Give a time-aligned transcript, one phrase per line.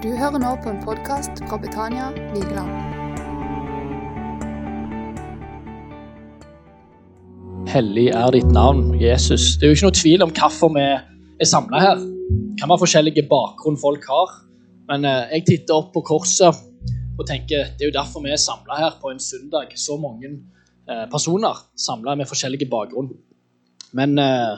[0.00, 2.70] Du hører nå på en podkast fra Betania Vigeland.
[7.68, 9.58] Hellig er ditt navn, Jesus.
[9.60, 12.00] Det er jo ikke noe tvil om hvorfor vi er samla her.
[12.00, 14.34] Det kan være forskjellige bakgrunn folk har,
[14.88, 16.64] men eh, jeg titter opp på korset
[17.20, 19.76] og tenker det er jo derfor vi er samla her på en søndag.
[19.76, 23.12] Så mange eh, personer samla med forskjellige bakgrunn.
[23.92, 24.54] Men eh,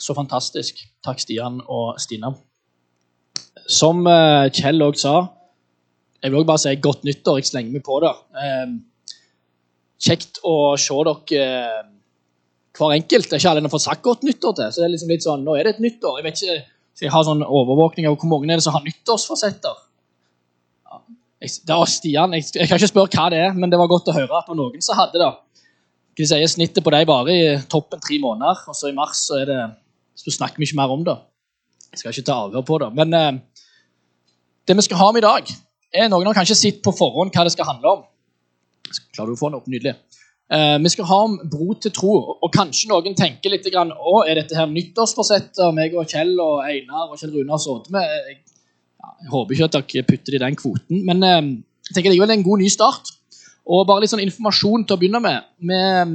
[0.00, 0.80] så fantastisk.
[1.04, 2.32] Takk, Stian og Stina.
[3.70, 5.14] Som eh, Kjell òg sa,
[6.20, 7.38] jeg vil også bare si godt nyttår.
[7.40, 8.12] Jeg slenger meg på det.
[8.42, 8.72] Eh,
[10.00, 11.78] kjekt å se dere eh,
[12.76, 13.28] hver enkelt.
[13.28, 14.72] Det er ikke alle en har fått sagt godt nyttår til.
[14.72, 16.18] så det er liksom litt sånn, Nå er det et nyttår.
[16.20, 16.58] Jeg vet ikke,
[16.96, 19.78] så jeg har sånn overvåkning av hvor mange er det som har nyttårsforsetter.
[20.90, 21.00] Ja,
[21.40, 22.36] det var Stian.
[22.36, 24.50] Jeg, jeg, kan ikke spørre hva det er, men det var godt å høre at
[24.52, 25.32] noen som hadde det.
[26.20, 29.60] Si, Snittet på dem varer i toppen tre måneder, og så i mars så, det,
[30.20, 31.16] så snakker vi ikke mer om det.
[31.90, 32.90] Jeg skal ikke ta avhør på det.
[32.98, 33.32] Men eh,
[34.68, 35.50] det vi skal ha om i dag,
[35.90, 38.04] er Noen har kanskje sett på forhånd hva det skal handle om.
[39.14, 39.70] Klarer du å få den opp?
[39.70, 39.96] Nydelig.
[40.50, 44.20] Eh, vi skal ha om bro til tro, og kanskje noen tenker litt grann, å,
[44.26, 48.06] er dette her nyttårsforsettet meg og Kjell og Einar og Kjell Rune har sittet med?
[48.06, 48.40] Jeg,
[48.98, 51.40] ja, jeg, håper ikke at dere putter det i den kvoten, men eh,
[51.90, 53.14] jeg tenker likevel det er en god ny start.
[53.70, 55.44] Og bare litt sånn informasjon til å begynne med.
[55.62, 56.14] Vi um,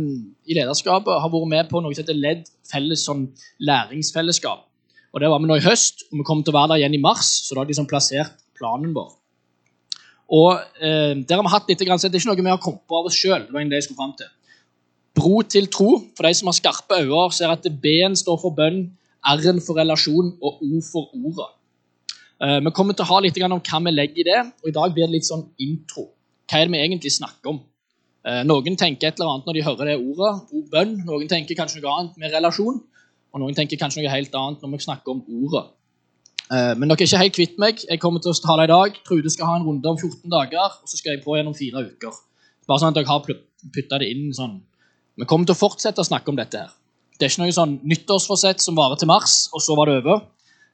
[0.49, 3.27] i lederskapet har vært med på noe som heter LED felles sånn
[3.63, 4.65] læringsfellesskap.
[5.15, 6.97] Og Det var vi nå i høst, og vi kommer til å være der igjen
[6.97, 7.47] i mars.
[7.47, 9.13] så da har de liksom plassert planen vår.
[10.35, 12.83] Og eh, der har vi hatt litt, så Det er ikke noe vi har kommet
[12.83, 13.47] på av oss sjøl.
[15.15, 16.01] Bro til tro.
[16.17, 18.89] For de som har skarpe øyne, ser at B-en står for bønn,
[19.23, 21.47] R-en for relasjon og O for ordet.
[22.43, 24.75] Eh, vi kommer til å ha litt om hva vi legger i det, og i
[24.75, 26.09] dag blir det litt sånn intro.
[26.49, 27.61] Hva er det vi egentlig snakker om?
[28.25, 30.97] Eh, noen tenker et eller annet når de hører det ordet, ord bønn.
[31.07, 32.81] Noen tenker kanskje noe annet med relasjon.
[33.35, 35.65] Og noen tenker kanskje noe helt annet når vi snakker om ordet.
[36.45, 37.81] Eh, men dere er ikke helt kvitt meg.
[37.83, 38.95] Jeg kommer til å tale i dag.
[39.03, 41.83] Trude skal ha en runde om 14 dager, og så skal jeg på gjennom fire
[41.89, 42.15] uker.
[42.69, 44.61] Bare sånn at dere har putta det inn sånn.
[45.19, 46.71] Vi kommer til å fortsette å snakke om dette her.
[47.19, 50.23] Det er ikke noe sånn nyttårsforsett som varer til mars, og så var det over.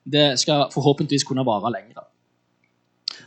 [0.05, 2.05] Det skal forhåpentligvis kunne vare lenger.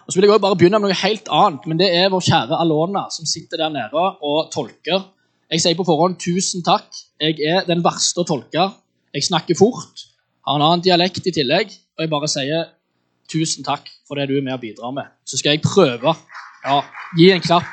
[0.05, 2.23] Og så vil jeg også bare begynne med noe helt annet, men det er vår
[2.27, 5.07] kjære Alona som sitter der nede og tolker.
[5.51, 6.87] Jeg sier på forhånd tusen takk.
[7.23, 8.71] Jeg er den verste å tolke
[9.15, 10.07] jeg snakker fort,
[10.45, 12.67] har en annen dialekt i tillegg, og jeg bare sier
[13.31, 15.09] tusen takk for det du er med og bidrar med.
[15.25, 16.17] Så skal jeg prøve
[16.65, 16.79] Ja,
[17.19, 17.67] gi en klapp.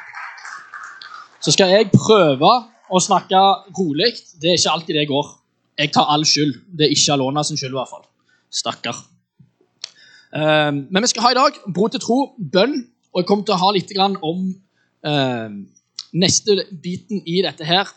[1.40, 2.50] Så skal jeg prøve
[2.92, 3.40] å snakke
[3.78, 4.12] rolig.
[4.36, 5.30] Det er ikke alltid det går.
[5.80, 6.58] Jeg tar all skyld.
[6.76, 8.04] Det er ikke Alona sin skyld, i hvert fall.
[8.52, 9.00] Stakkar.
[10.36, 12.76] Um, men vi skal ha i dag bro til tro, bønn,
[13.12, 14.44] og jeg kommer til å ha litt om
[15.08, 15.56] um,
[16.12, 17.88] neste biten i dette her.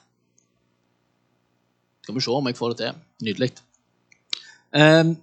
[2.05, 2.97] Skal vi se om jeg får det til.
[3.25, 3.51] Nydelig.
[4.75, 5.15] Um,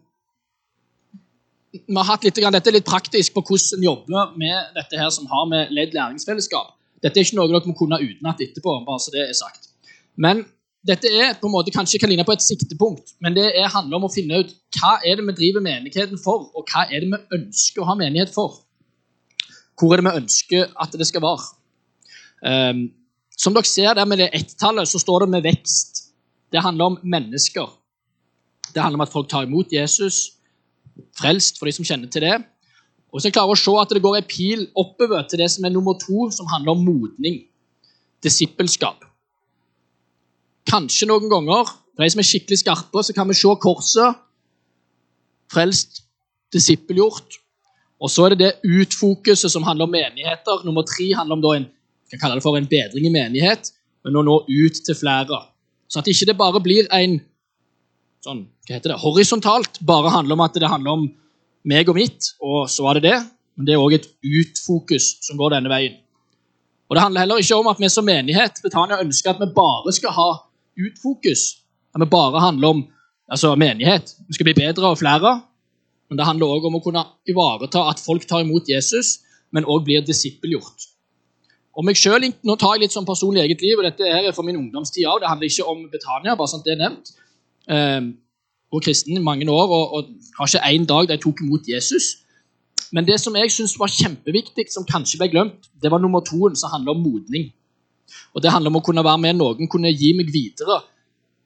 [1.72, 5.12] vi har hatt litt, dette er litt praktisk på hvordan en jobber med dette her
[5.14, 6.74] som har med ledd læringsfellesskap.
[7.04, 8.74] Dette er ikke noe dere må kunne utenat etterpå.
[8.88, 9.70] bare så det er sagt.
[10.18, 10.44] Men
[10.88, 14.00] dette er på en måte kanskje kan ligne på et siktepunkt, men det er, handler
[14.00, 17.12] om å finne ut hva er det vi driver menigheten for, og hva er det
[17.12, 18.64] vi ønsker å ha menighet for.
[19.78, 21.52] Hvor er det vi ønsker at det skal være?
[22.42, 22.88] Um,
[23.38, 26.11] som dere ser der med det ett-tallet, så står det med vekst.
[26.52, 27.68] Det handler om mennesker.
[28.74, 30.38] Det handler om at folk tar imot Jesus,
[31.18, 32.38] frelst for de som kjenner til det.
[33.12, 35.66] Og så jeg klarer å se at det går en pil oppover til det som
[35.68, 37.42] er nummer to, som handler om modning.
[38.24, 39.04] Disippelskap.
[40.70, 44.22] Kanskje noen ganger, for de som er skikkelig skarpe, så kan vi se korset.
[45.52, 46.06] Frelst,
[46.56, 47.42] disippelgjort.
[48.02, 50.64] Og så er det det utfokuset som handler om menigheter.
[50.66, 51.68] Nummer tre handler om en,
[52.16, 53.74] en bedring i menighet,
[54.06, 55.44] men å nå ut til flere.
[55.92, 57.18] Så at ikke det bare blir en
[58.24, 61.10] sånn, hva heter det, horisontalt, bare handler om at det handler om
[61.68, 63.18] meg og mitt, og så var det det.
[63.58, 65.98] Men det er òg et utfokus som går denne veien.
[66.90, 69.94] Og Det handler heller ikke om at vi som menighet Betania ønsker at vi bare
[69.96, 70.30] skal ha
[70.76, 71.44] utfokus.
[71.96, 72.82] At vi bare handler om
[73.32, 74.12] altså menighet.
[74.28, 75.38] Vi skal bli bedre og flere.
[76.10, 79.22] Men det handler òg om å kunne ivareta at folk tar imot Jesus,
[79.56, 80.91] men òg blir disippelgjort.
[81.78, 84.48] Og meg selv, Nå tar jeg litt sånn personlig eget liv, og dette er for
[84.48, 85.22] min ungdomstid òg.
[85.24, 87.14] Det handler ikke om Betania, bare sånn det er nevnt.
[87.72, 88.02] Eh,
[88.72, 92.22] og kristen i mange år og, og har ikke én dag de tok imot Jesus.
[92.92, 96.50] Men det som jeg syns var kjempeviktig, som kanskje ble glemt, det var nummer to,
[96.60, 97.50] som handler om modning.
[98.36, 100.82] Og Det handler om å kunne være med noen kunne gi meg videre.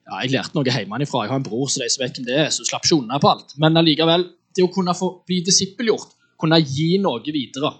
[0.06, 1.24] Ja, Jeg lærte noe hjemmefra.
[1.24, 3.18] Jeg har en bror, så de som vet hvem det er, så slapp ikke unna
[3.22, 3.54] på alt.
[3.62, 7.72] Men allikevel, det å kunne få bli disippelgjort, kunne gi noe videre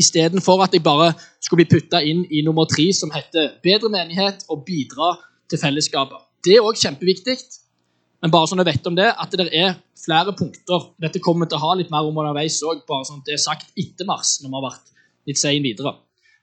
[0.00, 4.44] istedenfor at jeg bare skulle bli putta inn i nummer tre, som heter bedre menighet
[4.52, 5.14] og bidra
[5.50, 6.24] til fellesskapet.
[6.44, 7.38] Det er òg kjempeviktig.
[8.24, 10.88] Men bare sånn jeg vet om det, at det er flere punkter.
[11.02, 13.36] Dette kommer vi til å ha litt mer om underveis òg, bare sånn at det
[13.36, 14.94] er sagt etter mars, når vi har vært
[15.28, 15.92] litt sein videre.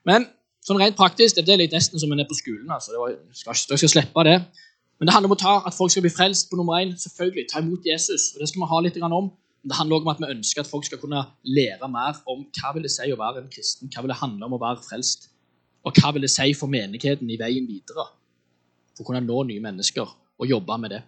[0.08, 0.28] Men
[0.64, 2.70] sånn rent praktisk, det er litt nesten som en er på skolen.
[2.70, 2.94] altså.
[3.00, 4.38] Var, skal, jeg skal slippe det.
[5.00, 6.94] Men det handler om å ta at folk skal bli frelst på nummer én.
[7.00, 8.30] Selvfølgelig, ta imot Jesus.
[8.34, 9.32] og Det skal vi ha litt om.
[9.64, 12.72] Det handler også om at vi ønsker at folk skal kunne lære mer om hva
[12.76, 13.88] vil det si å være en kristen.
[13.88, 15.30] Hva vil det handle om å være frelst?
[15.84, 18.06] Og hva vil det si for menigheten i veien videre?
[18.94, 21.02] For å kunne nå nye mennesker og jobbe med det.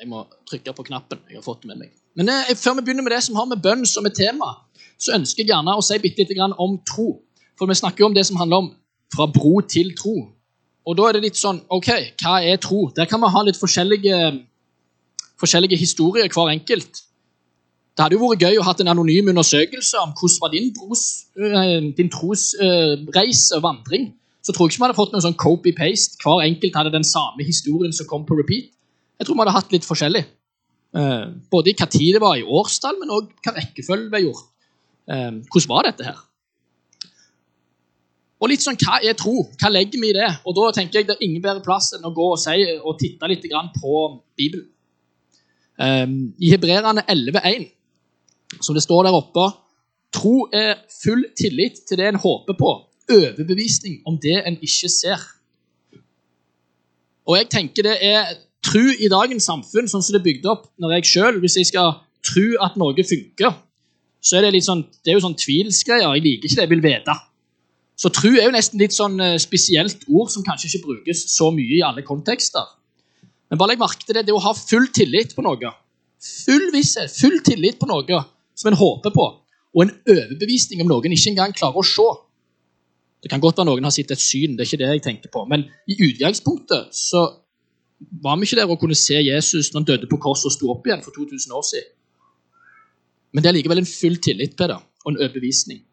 [0.00, 1.20] Jeg må trykke på knappen.
[1.28, 1.92] Jeg har fått det med meg.
[2.18, 4.50] Men jeg, før vi begynner med det som har med bønn som et tema,
[4.98, 7.20] så ønsker jeg gjerne å si bitte litt om tro.
[7.58, 8.70] For vi snakker jo om det som handler om
[9.14, 10.16] fra bro til tro.
[10.88, 11.90] Og da er det litt sånn OK,
[12.22, 12.88] hva er tro?
[12.96, 14.18] Der kan vi ha litt forskjellige,
[15.42, 17.02] forskjellige historier, hver enkelt.
[17.92, 21.04] Det hadde jo vært gøy å ha en anonym undersøkelse om hvordan var din, bros,
[21.36, 24.12] øh, din trosreise og vandring.
[24.42, 26.16] Så tror jeg ikke vi hadde fått noe sånn copy-paste.
[26.22, 28.72] Hver enkelt hadde den samme historien som kom på repeat.
[29.20, 30.24] Jeg tror vi hadde hatt litt forskjellig.
[30.96, 34.48] Eh, både i hva tid det var i årstall, men òg hva rekkefølge ble gjort.
[35.12, 36.18] Eh, hvordan var dette her?
[38.42, 39.44] Og litt sånn, Hva er tro?
[39.60, 40.28] Hva legger vi i det?
[40.46, 42.98] Og Da tenker jeg det er ingen bedre plass enn å gå og, si, og
[42.98, 43.44] titte litt
[43.78, 43.92] på
[44.36, 44.66] Bibelen.
[45.82, 47.66] Um, I Hebreerne 11,1,
[48.62, 49.48] som det står der oppe
[50.12, 52.70] Tro er full tillit til det en håper på,
[53.10, 55.22] overbevisning om det en ikke ser.
[57.24, 60.66] Og jeg tenker det er tro i dagens samfunn, sånn som det er bygd opp
[60.82, 63.56] når jeg selv, Hvis jeg skal tro at noe funker,
[64.22, 66.12] så er det litt sånn, det er jo sånn tvilsgreier.
[66.14, 67.16] Jeg liker ikke det, jeg vil vite.
[67.98, 71.50] Så tro er jo nesten litt sånn eh, spesielt ord som kanskje ikke brukes så
[71.54, 72.68] mye i alle kontekster.
[73.52, 75.70] Men bare legg merke til det, det å ha full tillit på noe.
[76.24, 78.20] Full visshet, full tillit på noe
[78.56, 79.26] som en håper på,
[79.76, 82.06] og en overbevisning om noen ikke engang klarer å se.
[83.20, 85.32] Det kan godt være noen har sett et syn, det er ikke det jeg tenker
[85.34, 85.42] på.
[85.50, 87.26] Men i utgangspunktet så
[88.24, 90.72] var vi ikke der å kunne se Jesus når han døde på korset og sto
[90.72, 91.92] opp igjen for 2000 år siden.
[93.36, 95.84] Men det er likevel en full tillit på det, og en overbevisning.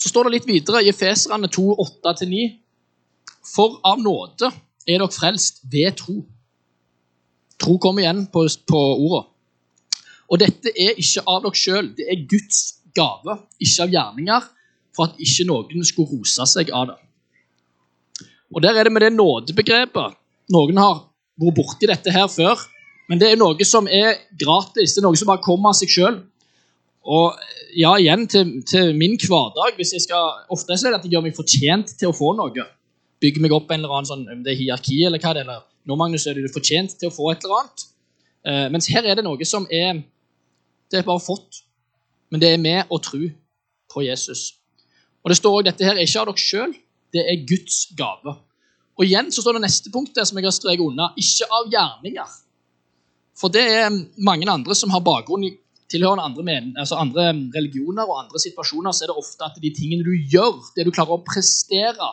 [0.00, 2.48] Så står det litt videre i Efeserane 2, 8-9.
[3.52, 4.48] For av nåde
[4.86, 6.20] er dere frelst ved tro.
[7.60, 9.26] Tro kommer igjen på, på orda.
[10.30, 12.62] Og dette er ikke av dere sjøl, det er Guds
[12.96, 14.48] gave, ikke av gjerninger,
[14.96, 16.98] for at ikke noen skulle rose seg av det.
[18.50, 20.16] Og Der er det med det nådebegrepet.
[20.50, 21.04] Noen har
[21.38, 22.58] vært borti dette her før.
[23.10, 24.94] Men det er noe som er gratis.
[24.94, 26.18] Det er noe som bare kommer av seg sjøl.
[27.06, 27.38] Og
[27.78, 31.24] ja, igjen til, til, min hverdag hvis jeg skal, Ofte er det at jeg gjør
[31.24, 32.66] meg fortjent til å få noe.
[33.20, 35.64] Bygger meg opp en eller annen sånn, om det er hierarki eller hva det er.
[35.88, 37.86] Nå Magnus, er du fortjent til å få et eller annet.
[38.48, 40.02] Eh, mens her er det noe som er
[40.90, 41.60] Det er bare fått.
[42.30, 43.20] Men det er med å tro
[43.90, 44.56] på Jesus.
[45.22, 46.72] Og det står også, Dette her er ikke av dere sjøl,
[47.14, 48.34] det er Guds gave.
[48.98, 51.12] Og igjen så står det neste punkt der som jeg har streket unna.
[51.18, 52.34] Ikke av gjerninger.
[53.38, 53.88] For det er
[54.20, 55.54] mange andre som har bakgrunn i
[55.90, 59.72] tilhørende andre, men, altså andre religioner og andre situasjoner, så er det ofte at de
[59.74, 62.10] tingene du gjør, det du klarer å prestere,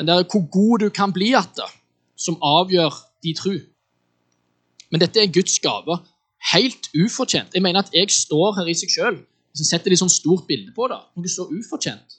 [0.00, 1.74] den der hvor god du kan bli igjen,
[2.16, 2.94] som avgjør
[3.24, 3.52] de tro.
[4.90, 5.98] Men dette er Guds gave.
[6.54, 7.52] Helt ufortjent.
[7.54, 9.18] Jeg mener at jeg står her i seg sjøl.
[9.60, 10.98] Setter de sånn stort bilde på det.
[11.20, 12.16] Noe så ufortjent.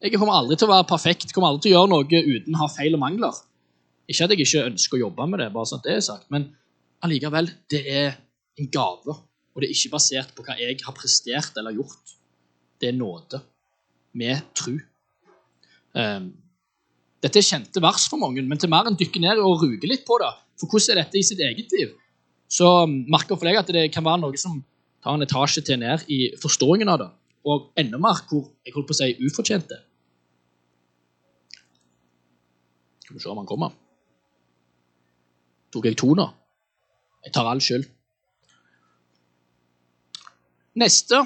[0.00, 2.62] Jeg kommer aldri til å være perfekt, kommer aldri til å gjøre noe uten å
[2.62, 3.40] ha feil og mangler.
[4.08, 6.28] Ikke at jeg ikke ønsker å jobbe med det, bare sånn at det er sagt,
[6.32, 6.46] men
[7.04, 8.14] allikevel, det er
[8.58, 9.16] en gave.
[9.50, 12.14] Og det er ikke basert på hva jeg har prestert eller gjort.
[12.80, 13.42] Det er nåde.
[14.16, 14.78] Med tru.
[15.92, 16.30] Um,
[17.20, 20.06] dette er kjente vers for mange, men til mer enn dykker ned og ruger litt
[20.08, 21.92] på det, for hvordan er dette i sitt eget liv,
[22.50, 24.58] så merker for deg at det kan være noe som
[25.04, 27.10] tar en etasje til ned i forståingen av det,
[27.46, 29.78] og enda mer hvor jeg holdt på å si ufortjente.
[33.04, 33.76] Skal vi se om han kommer.
[35.74, 36.26] Tok jeg to nå?
[37.26, 37.86] Jeg tar all skyld.
[40.80, 41.20] Neste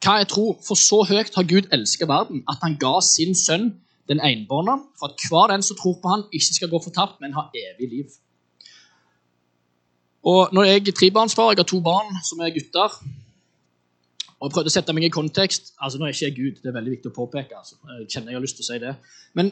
[0.00, 3.66] hva jeg tror, for så høyt har Gud elsket verden, at han ga sin sønn
[4.10, 7.36] den enbårne, for at hver den som tror på han ikke skal gå fortapt, men
[7.38, 8.12] ha evig liv.
[10.26, 13.00] Og når jeg er trebarnsfar, jeg har to barn som er gutter
[14.40, 15.74] og Jeg prøvde å sette meg i kontekst.
[15.76, 17.56] altså Nå er ikke jeg Gud, det er veldig viktig å påpeke.
[17.56, 17.76] altså.
[17.98, 18.94] Jeg kjenner jeg har lyst til å si det.
[19.36, 19.50] Men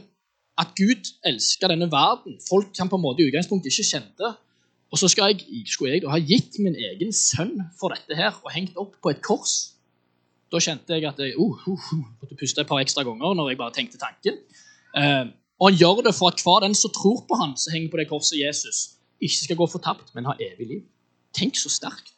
[0.59, 2.39] at Gud elsker denne verden.
[2.49, 4.33] Folk kan på en måte i utgangspunktet ikke kjenne det.
[4.89, 8.55] Og så jeg, skulle jeg da ha gitt min egen sønn for dette her og
[8.55, 9.75] hengt opp på et kors.
[10.53, 11.89] Da kjente jeg at jeg uh, uh,
[12.21, 14.39] måtte puste et par ekstra ganger når jeg bare tenkte tanken.
[14.97, 15.29] Uh,
[15.59, 18.01] og han gjør det for at hver den som tror på han som henger på
[18.01, 20.83] det korset Jesus, ikke skal gå fortapt, men ha evig liv.
[21.37, 22.15] Tenk så sterkt.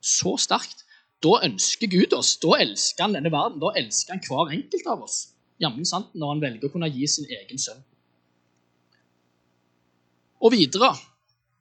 [0.00, 0.86] Så sterkt.
[1.22, 2.34] Da ønsker Gud oss.
[2.42, 3.60] Da elsker han denne verden.
[3.62, 5.28] Da elsker han hver enkelt av oss.
[5.62, 7.82] jammen sant når han velger å kunne gi sin egen sønn.
[10.42, 10.90] Og videre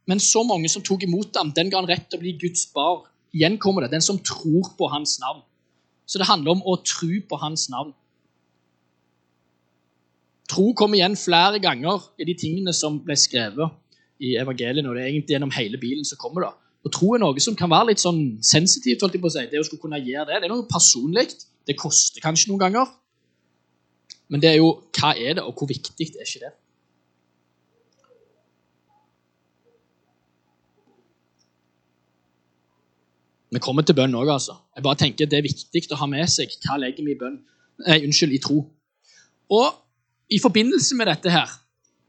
[0.09, 2.65] Men så mange som tok imot ham, den ga han rett til å bli Guds
[2.73, 3.03] bar.
[3.35, 5.43] Igjen kommer det den som tror på hans navn.
[6.05, 7.93] Så det handler om å tro på hans navn.
[10.51, 13.71] Tro kommer igjen flere ganger i de tingene som ble skrevet
[14.19, 14.89] i evangeliene.
[14.89, 16.51] og det er egentlig gjennom hele Bilen som kommer det.
[16.83, 19.01] Og Tro er noe som kan være litt sånn sensitivt.
[19.01, 19.45] holdt jeg på å si.
[19.47, 21.29] Det å skulle kunne gjøre det, det er noe personlig.
[21.67, 22.91] Det koster kanskje noen ganger.
[24.27, 26.53] Men det er jo hva er det, og hvor viktig er ikke det?
[33.51, 34.55] Vi kommer til bønn òg, altså.
[34.75, 37.39] Jeg bare tenker Det er viktig å ha med seg hva legger vi i bønn.
[37.87, 38.61] Nei, unnskyld, i tro.
[39.51, 41.49] Og i forbindelse med dette her,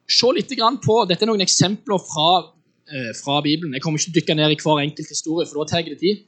[0.07, 0.53] se litt
[0.85, 2.53] på Dette er noen eksempler fra,
[2.87, 3.75] eh, fra Bibelen.
[3.75, 5.91] Jeg kommer ikke til å dykke ned i hver enkelt historie, for da tar jeg
[5.91, 6.25] det tid.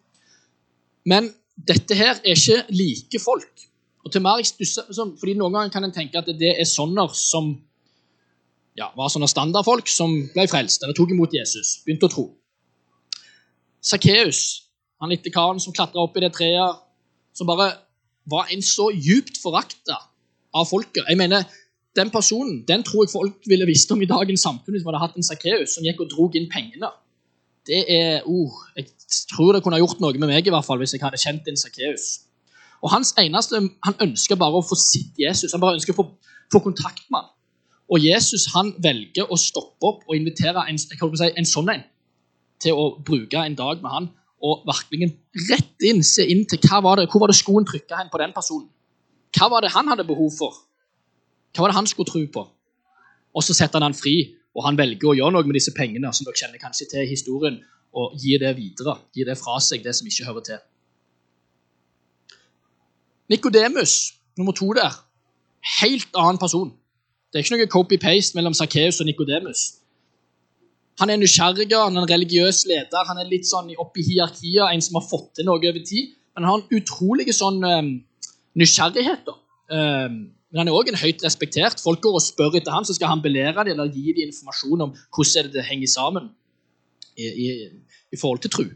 [1.07, 3.69] Men dette her er ikke like folk.
[4.05, 7.55] Og til mer fordi Noen ganger kan en tenke at det er sånne som
[8.77, 12.25] ja, var sånne standardfolk som ble frelst eller tok imot Jesus, begynte å tro.
[13.81, 14.64] Sakkeus
[15.05, 16.81] han lille karen som klatra opp i det treet,
[17.37, 17.71] som bare
[18.31, 19.99] var en så djupt forakta
[20.55, 21.05] av folket.
[21.09, 21.45] Jeg mener,
[21.95, 25.05] Den personen den tror jeg folk ville visst om i dagens samfunn hvis man hadde
[25.05, 26.89] hatt en Sakkeus som gikk og drog inn pengene.
[27.71, 28.89] Det er, uh, Jeg
[29.31, 31.61] tror det kunne gjort noe med meg i hvert fall hvis jeg hadde kjent en
[31.61, 32.27] Sakkeus.
[32.83, 35.53] Og hans eneste, Han ønsker bare å få sitt Jesus.
[35.53, 36.09] Han bare ønsker å få,
[36.51, 37.31] få kontakt med ham.
[37.93, 41.85] Og Jesus han velger å stoppe opp og invitere en, si, en sånn en
[42.59, 44.11] til å bruke en dag med han
[44.45, 45.11] og virkelig
[45.49, 48.21] rett inn, se inn til hva var det, hvor var det skoen trykka hen på
[48.21, 48.69] den personen.
[49.35, 50.59] Hva var det han hadde behov for?
[51.55, 52.45] Hva var det han skulle tro på?
[53.35, 56.13] Og så setter han han fri, og han velger å gjøre noe med disse pengene
[56.15, 57.59] som dere kjenner kanskje til i historien,
[57.95, 58.99] og gir det videre.
[59.15, 60.63] Gir det fra seg, det som ikke hører til.
[63.31, 64.93] Nikodemus, nummer to der,
[65.81, 66.75] helt annen person.
[67.33, 69.63] Det er ikke noe copy-paste mellom Sakkeus og Nikodemus.
[71.03, 74.63] Han er nysgjerrig, han er en religiøs leder, han er litt sånn oppe i hierarkiet,
[74.69, 76.13] en som har fått til noe over tid.
[76.35, 77.91] Men han har en utrolig sånn um,
[78.59, 79.31] nysgjerrighet.
[79.75, 80.21] Um,
[80.55, 81.83] men han er òg høyt respektert.
[81.83, 84.87] Folk går og spør etter han, så skal han belære dem eller gi dem informasjon
[84.87, 86.31] om hvordan det henger sammen
[87.19, 87.49] i, i,
[88.15, 88.69] i forhold til tro.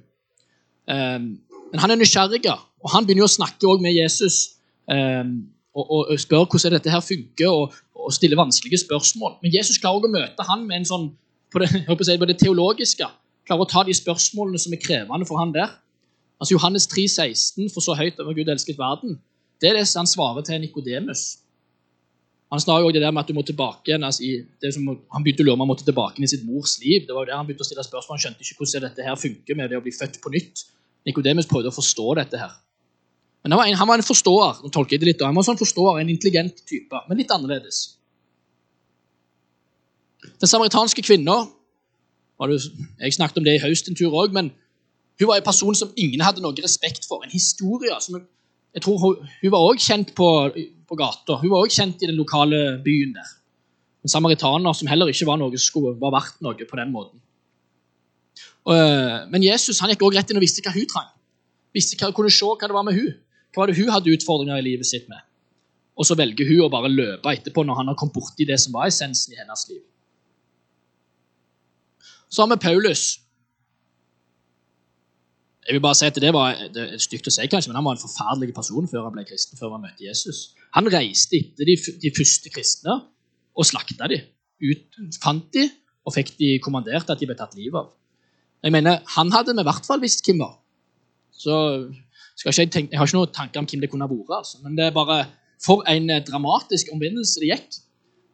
[0.91, 1.31] Um,
[1.71, 4.57] men han er nysgjerrig, og han begynner å snakke med Jesus
[4.89, 9.37] og, og, og spør hvordan dette her funker, og, og stiller vanskelige spørsmål.
[9.43, 11.09] Men Jesus klarer å møte han med en sånn
[11.53, 13.09] på det, si, på det, teologiske.
[13.49, 15.73] Klarer å ta de spørsmålene som er krevende for han der.
[16.39, 19.19] Altså Johannes 3, 16, for så høyt over Gud elsket verden.
[19.59, 21.41] Det er det han svarer til Nikodemus.
[22.53, 24.25] Han snakker også det der med at du må tilbake igjen, altså,
[24.73, 27.05] som, Han begynte å lure om han måtte tilbake i sitt mors liv.
[27.05, 29.19] Det var jo der Han begynte å stille spørsmål, han skjønte ikke hvordan dette her
[29.21, 30.65] funker med det å bli født på nytt.
[31.09, 32.55] Nikodemus prøvde å forstå dette her.
[33.45, 34.63] Men han var en, han var en forståer.
[34.65, 37.33] nå tolker jeg det litt, han var en sånn forståer, en intelligent type, men litt
[37.35, 37.99] annerledes.
[40.23, 41.47] Den samaritanske kvinna
[42.39, 44.53] Jeg snakket om det i høst en tur òg, men
[45.19, 47.25] hun var en person som ingen hadde noe respekt for.
[47.25, 48.21] En historie som
[48.75, 50.29] jeg tror Hun, hun var òg kjent på,
[50.87, 51.41] på gata.
[51.41, 53.31] Hun var også kjent i den lokale byen der.
[54.05, 57.19] En samaritaner som heller ikke var noe skulle var verdt noe på den måten.
[59.33, 61.11] Men Jesus han gikk også rett inn og visste hva hun trang.
[61.75, 63.17] Visste hva, kunne se hva det var med hun.
[63.51, 65.25] Hva var det hun hadde utfordringer i livet sitt med.
[65.99, 68.77] Og så velger hun å bare løpe etterpå når han har kommet borti det som
[68.77, 69.83] var essensen i hennes liv.
[72.29, 73.19] Så har vi Paulus.
[75.69, 77.85] Jeg vil bare si at Det var det er stygt å si, kanskje, men han
[77.85, 80.55] var en forferdelig person før han ble kristen, før han møtte Jesus.
[80.77, 82.95] Han reiste etter de, de første kristne
[83.59, 84.25] og slakta dem.
[84.65, 85.69] Ut, fant de
[86.09, 87.93] og fikk de kommandert at de ble tatt livet av.
[88.65, 90.57] Jeg mener, Han hadde vi i hvert fall visst hvem var.
[91.31, 91.55] Så
[92.35, 94.33] skal ikke jeg, tenke, jeg har ikke noen tanker om hvem det kunne vært.
[94.41, 94.63] Altså.
[94.65, 95.19] Men det er bare
[95.63, 97.79] for en dramatisk omvendelse det gikk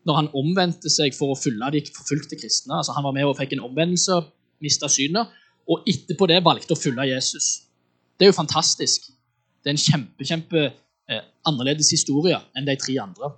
[0.04, 2.76] når han omvendte seg for å følge de forfulgte kristne.
[2.76, 4.20] Altså, han var med og fikk en omvendelse,
[4.64, 5.32] mista synet,
[5.70, 7.46] og etterpå det valgte å følge Jesus.
[8.18, 9.08] Det er jo fantastisk.
[9.64, 13.32] Det er en kjempe, kjempe eh, annerledes historie enn de tre andre.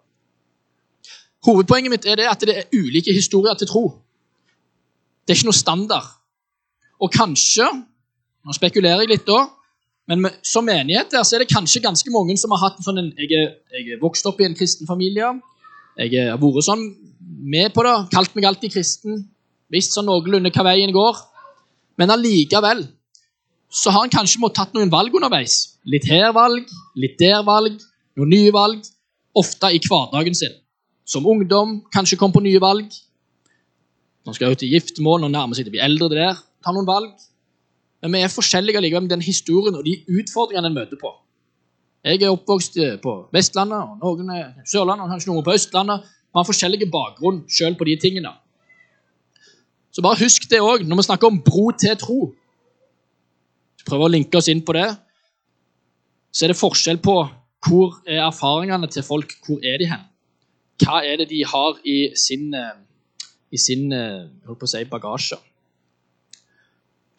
[1.46, 3.84] Hovedpoenget mitt er det at det er ulike historier til tro.
[5.22, 6.08] Det er ikke noe standard.
[7.02, 7.68] Og kanskje
[8.46, 9.40] Nå spekulerer jeg litt, da.
[10.06, 13.00] Men som menighet der, så er det kanskje ganske mange som har hatt en sånn
[13.00, 13.40] en, jeg,
[13.74, 15.32] jeg er vokst opp i en kristen familie.
[15.96, 16.84] Jeg har vært sånn
[17.46, 19.22] med på det, kalt meg alltid kristen,
[19.72, 21.22] visst sånn noenlunde hva veien går.
[21.96, 22.84] Men allikevel
[23.72, 25.78] så har en kanskje måttet tatt noen valg underveis.
[25.88, 27.80] Litt her valg, litt der valg,
[28.18, 28.84] noen nye valg.
[29.36, 30.54] Ofte i hverdagen sin.
[31.04, 32.92] Som ungdom kanskje kom på nye valg.
[34.26, 36.40] Nå skal jeg ut i giftermål, nå nærmer seg det blir eldre det der.
[36.64, 37.12] Ta noen valg.
[38.02, 41.12] Men vi er forskjellige likevel med den historien og de utfordringene en møter på.
[42.06, 46.04] Jeg er oppvokst eh, på Vestlandet, og noen er Sørlandet, og kanskje noen på Østlandet.
[46.06, 48.30] Vi har forskjellige bakgrunn sjøl på de tingene.
[49.90, 52.18] Så bare husk det òg når vi snakker om bro til tro.
[53.88, 54.86] Prøver å linke oss inn på det.
[56.30, 57.16] Så er det forskjell på
[57.66, 60.06] hvor er erfaringene til folk hvor er de hen.
[60.84, 62.76] Hva er det de har i sin, eh,
[63.50, 65.40] i sin å si, bagasje?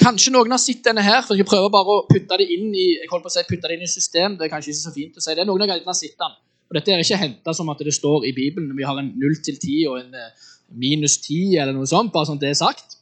[0.07, 2.85] Kanskje noen har sett denne her, for jeg prøver bare å putte det inn i
[2.93, 4.37] jeg holdt på å si, putte det inn i system.
[4.39, 5.45] Det er kanskje ikke så fint å si det.
[5.49, 6.37] Noen har gjerne sett den.
[6.67, 8.71] Og Dette er ikke henta som at det står i Bibelen.
[8.77, 10.47] Vi har en 0 til 10 og en eh,
[10.79, 12.13] minus 10 eller noe sånt.
[12.15, 12.97] bare sånn det er sagt.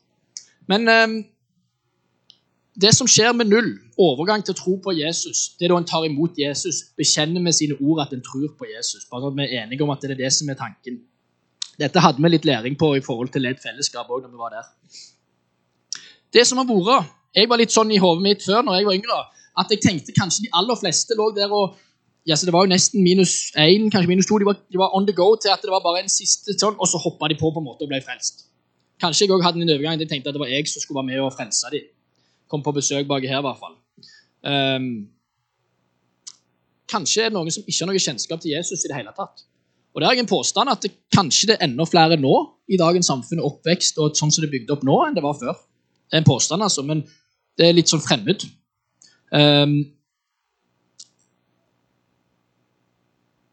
[0.70, 1.16] Men um,
[2.82, 3.72] det som skjer med null,
[4.02, 7.78] overgang til tro på Jesus, det er da en tar imot Jesus, bekjenner med sine
[7.80, 9.06] ord at en tror på Jesus.
[9.12, 11.04] Bare at vi er enige om at det er det som er tanken.
[11.80, 14.58] Dette hadde vi litt læring på i forhold til Ledd fellesskap òg når vi var
[14.58, 14.70] der.
[16.36, 18.96] Det som har vært Jeg var litt sånn i hodet mitt før når jeg var
[18.96, 19.18] yngre,
[19.60, 21.76] at jeg tenkte kanskje de aller fleste lå der og
[22.26, 24.40] ja, så Det var jo nesten minus én, kanskje minus to.
[24.42, 26.74] De var, de var, on the go til at det var bare en siste sånn,
[26.82, 28.48] og så hoppa de på på en måte og ble frelst.
[28.98, 31.12] Kanskje jeg òg hadde en overgang jeg tenkte at det var jeg som skulle være
[31.12, 31.86] med og frelse dem.
[32.50, 33.76] Kom på besøk baki her, i hvert fall.
[34.42, 34.90] Um,
[36.90, 39.46] kanskje er det noen som ikke har noe kjennskap til Jesus i det hele tatt.
[39.94, 42.34] Og det jeg en påstand at det, kanskje det er enda flere nå
[42.74, 45.38] i dagens samfunn oppvekst og sånn som det er bygd opp nå, enn det var
[45.38, 45.62] før.
[46.06, 47.04] Det er en påstand, altså, men
[47.58, 48.46] det er litt sånn fremmed.
[49.32, 49.78] Um,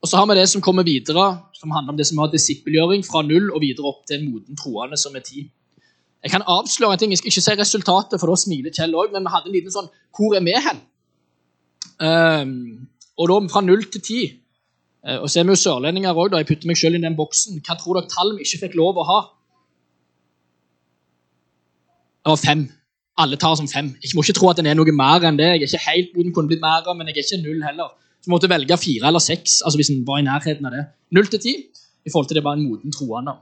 [0.03, 3.05] og så har vi det som kommer videre, som handler om det som har disippelgjøring
[3.07, 5.47] fra null og videre opp til en moden troende som er ti.
[6.23, 9.15] Jeg kan avsløre en ting, jeg skal ikke si resultatet, for da smiler Kjell òg,
[9.15, 10.81] men vi hadde en liten sånn Hvor er vi hen?
[12.03, 12.53] Um,
[13.19, 14.21] og da fra null til ti.
[15.03, 17.63] Uh, og så er vi jo sørlendinger òg, jeg putter meg selv i den boksen.
[17.67, 19.19] Hva tror dere Talm ikke fikk lov å ha?
[22.26, 22.69] Var fem.
[23.19, 23.91] Alle tar som fem.
[24.02, 25.50] Jeg må ikke tro at den er noe mer enn det.
[25.59, 27.95] Jeg er ikke helt hvor den kunne blitt mer, men jeg er ikke null heller.
[28.23, 30.85] Så jeg måtte velge fire eller seks altså hvis den var i nærheten av det.
[31.11, 31.55] Null til ti
[32.07, 33.35] i forhold til det var en moden troende.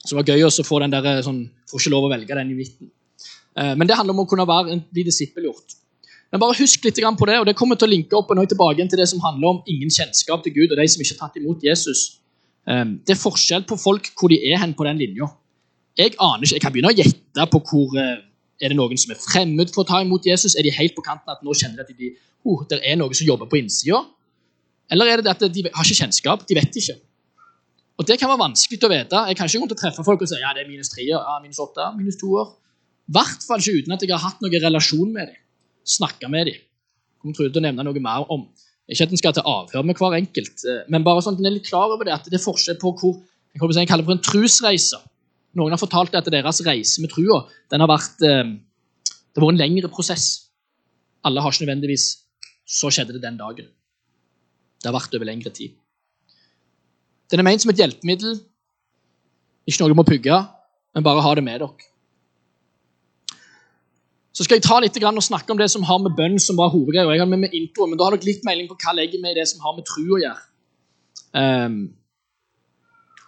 [0.00, 2.34] Så det var gøy å få den der, eh, sånn, Får ikke lov å velge
[2.38, 2.90] den i midten.
[3.56, 5.74] Eh, men det handler om å kunne være en, bli disippelgjort.
[6.30, 8.46] Men bare husk litt på det, og det kommer til å linke opp og nå
[8.46, 11.28] tilbake til det som handler om ingen kjennskap til Gud og de som ikke har
[11.28, 12.18] tatt imot Jesus.
[12.68, 15.28] Eh, det er forskjell på folk hvor de er hen på den linja.
[15.96, 18.18] Jeg aner ikke, jeg kan begynne å gjette på hvor eh,
[18.60, 20.54] Er det noen som er fremmed for å ta imot Jesus?
[20.56, 22.12] Er de helt på kanten at nå kjenner de at de,
[22.48, 24.00] oh, det er noen som jobber på innsida?
[24.92, 26.46] Eller er det at de har ikke kjennskap?
[26.48, 26.96] De vet ikke.
[27.96, 29.20] Og Det kan være vanskelig å vite.
[29.28, 31.04] Jeg kan ikke gå til å treffe folk og si ja, det er minus tre,
[31.08, 32.54] ja, minus åtte, minus to år.
[33.06, 35.42] I hvert fall ikke uten at jeg har hatt noen relasjon med dem.
[35.96, 36.62] Snakka med dem.
[37.22, 38.44] Kommer til å nevne noe mer om.
[38.88, 41.48] Ikke at en skal til avhør med hver enkelt, eh, men bare sånn at en
[41.48, 44.06] er litt klar over det, at det er forskjell på hvor jeg, si, jeg kaller
[44.06, 45.00] for en trusreise.
[45.56, 49.62] Noen har fortalt at deres reise med trua den har vært, eh, det vært en
[49.62, 50.50] lengre prosess.
[51.24, 52.22] Alle har ikke nødvendigvis
[52.66, 53.68] Så skjedde det den dagen.
[54.82, 55.70] Det har vært over lengre tid.
[57.30, 58.40] Den er ment som et hjelpemiddel.
[59.66, 60.34] Ikke noe du må pugge,
[60.94, 61.86] men bare ha det med dere.
[64.34, 66.68] Så skal jeg ta litt og snakke om det som har med bønn som var
[66.68, 67.08] hovedgreia.
[67.14, 69.22] Jeg har med meg intro, men da har dere litt melding på hva jeg legger
[69.22, 70.42] med i det som har med tro å gjøre.
[71.32, 71.78] Um,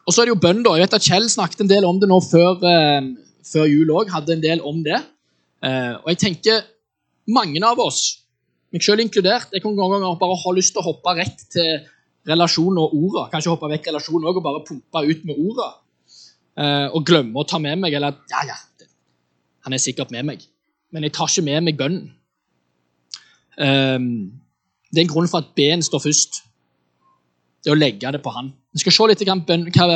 [0.08, 0.72] og så er det jo bønn, da.
[0.78, 3.10] Jeg vet at Kjell snakket en del om det nå før, eh,
[3.44, 4.08] før jul òg.
[4.08, 5.02] Hadde en del om det.
[5.60, 6.62] Eh, og jeg tenker
[7.28, 8.22] mange av oss,
[8.72, 11.84] meg selv inkludert, jeg kan noen ganger bare ha lyst til å hoppe rett til
[12.28, 13.26] relasjon og orda.
[13.32, 15.68] Kanskje hoppe vekk relasjonen òg og bare pumpe ut med orda.
[16.58, 18.56] Eh, og glemme å ta med meg eller ja, ja,
[19.64, 20.42] han er sikkert med meg.
[20.90, 22.08] Men jeg tar ikke med meg bønnen.
[23.60, 23.98] Eh,
[24.88, 26.42] det er en grunn for at B-en står først.
[27.60, 28.54] Det er å legge det på han.
[28.78, 29.86] Vi skal se litt hva,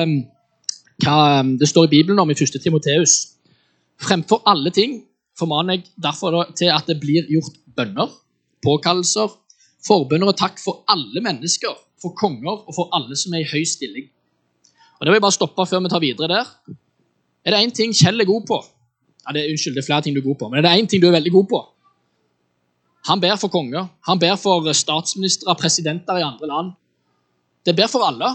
[1.05, 1.19] hva
[1.55, 2.57] det står i Bibelen om i 1.
[2.65, 3.13] Timoteus.
[4.03, 4.97] Fremfor alle ting
[5.39, 8.11] formaner jeg derfor til at det blir gjort bønner,
[8.67, 9.31] påkallelser,
[9.87, 13.63] forbønner og takk for alle mennesker, for konger og for alle som er i høy
[13.63, 14.11] stilling.
[14.99, 16.53] Og Det vil jeg bare stoppe før vi tar videre der.
[17.47, 18.63] Er det én ting Kjell er god på?
[19.23, 20.75] Ja, det, er, unnskyld, det er flere ting du er god på, men er det
[20.75, 21.67] én ting du er veldig god på?
[23.15, 26.79] Han ber for konger, han ber for statsministre, presidenter i andre land.
[27.63, 28.35] Det ber for alle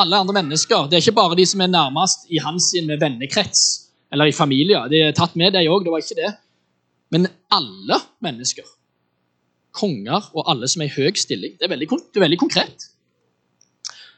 [0.00, 0.88] alle andre mennesker.
[0.88, 3.62] Det er ikke bare de som er nærmest i hans vennekrets
[4.12, 4.80] eller i familie.
[4.90, 5.84] De er tatt med, de òg.
[5.84, 6.32] Det var ikke det.
[7.14, 8.66] Men alle mennesker.
[9.74, 11.56] Konger og alle som er i høy stilling.
[11.58, 12.90] Det er veldig, det er veldig konkret.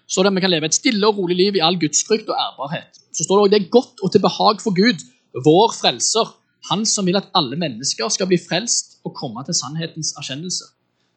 [0.06, 3.00] Så det vi kan leve et stille og rolig liv i all gudsfrykt og ærbarhet.
[3.12, 5.00] Så står det også, det er godt og til behag for Gud,
[5.44, 6.28] vår frelser,
[6.70, 10.64] han som vil at alle mennesker skal bli frelst og komme til sannhetens erkjennelse.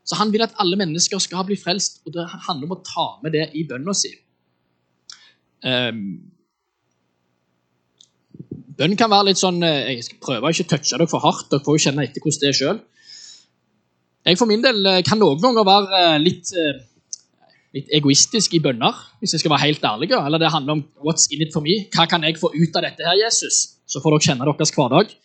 [0.05, 3.07] Så han vil at alle mennesker skal bli frelst, og det handler om å ta
[3.23, 4.11] med det i bønna si.
[5.65, 6.03] Um,
[8.79, 11.49] bønn kan være litt sånn eh, Jeg skal prøve å ikke touche dere for hardt.
[11.51, 12.83] Dere får jo kjenne etter hvordan det er sjøl.
[14.29, 16.53] Jeg for min del eh, kan noen ganger være eh, litt,
[17.75, 20.11] litt egoistisk i bønner, hvis jeg skal være helt ærlig.
[20.15, 21.81] Eller det handler om what's in it for me.
[21.95, 23.65] Hva kan jeg få ut av dette her, Jesus?
[23.89, 25.15] Så får dere kjenne deres hverdag.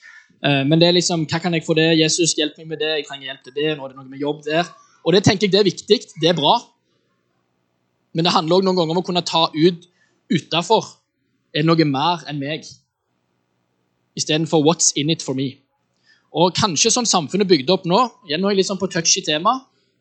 [0.44, 1.86] Men det er liksom, hva kan jeg få det?
[1.96, 2.90] Jesus, hjelp meg med det.
[2.98, 3.68] Jeg trenger hjelp til det.
[3.78, 4.68] Nå er det noe med jobb der.
[5.04, 5.98] Og det tenker jeg det er viktig.
[6.20, 6.58] Det er bra.
[8.12, 9.88] Men det handler også noen ganger om å kunne ta ut
[10.32, 10.86] utafor.
[11.54, 12.66] Er noe mer enn meg?
[14.18, 15.54] Istedenfor what's in it for me.
[16.34, 18.90] Og kanskje sånn samfunnet er bygd opp nå, igjen nå er jeg litt sånn på
[18.90, 19.54] i tema,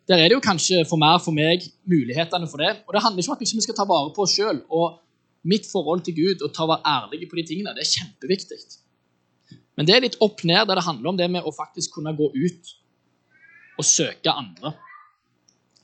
[0.09, 2.71] der er det jo kanskje for mer for meg mulighetene for det.
[2.87, 4.59] Og det handler ikke om at vi skal ta vare på oss sjøl.
[4.69, 4.97] Og
[5.47, 8.59] mitt forhold til Gud og ta være ærlige på de tingene, det er kjempeviktig.
[9.77, 12.15] Men det er litt opp ned der det handler om det med å faktisk kunne
[12.17, 12.73] gå ut
[13.79, 14.73] og søke andre.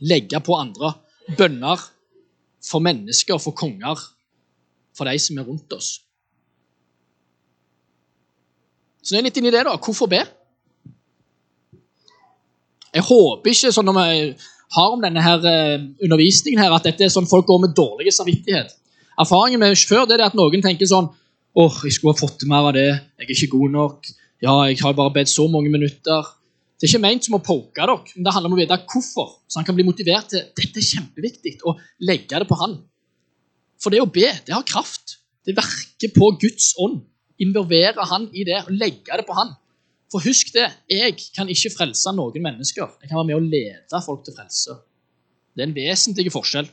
[0.04, 0.94] Legge på andre.
[1.38, 1.80] Bønner
[2.66, 4.02] for mennesker, for konger,
[5.00, 5.94] for de som er rundt oss.
[9.00, 9.78] Så det er litt inni det, da.
[9.80, 10.22] Hvorfor be?
[12.94, 14.22] Jeg håper ikke sånn når vi
[14.76, 18.14] har om denne her eh, undervisningen her, at dette er sånn folk går med dårlig
[18.14, 18.76] samvittighet.
[19.20, 22.38] Erfaringen med før det er at noen tenker sånn åh, oh, jeg skulle ha fått
[22.42, 22.88] til mer av det.
[23.20, 24.12] Jeg er ikke god nok.
[24.46, 26.30] Ja, jeg har bare bedt så mange minutter.
[26.80, 29.34] Det er ikke ment som å poke dere, men det handler om å vite hvorfor.
[29.50, 31.76] Så han kan bli motivert til dette er kjempeviktig, å
[32.08, 32.78] legge det på han.
[33.80, 35.18] For det å be, det har kraft.
[35.48, 37.02] Det virker på Guds ånd.
[37.40, 39.56] Involvere han i det og legge det på han.
[40.10, 42.98] For husk det, jeg kan ikke frelse noen mennesker.
[43.00, 44.76] Jeg kan være med å lede folk til frelse.
[45.54, 46.68] Det er en vesentlig forskjell.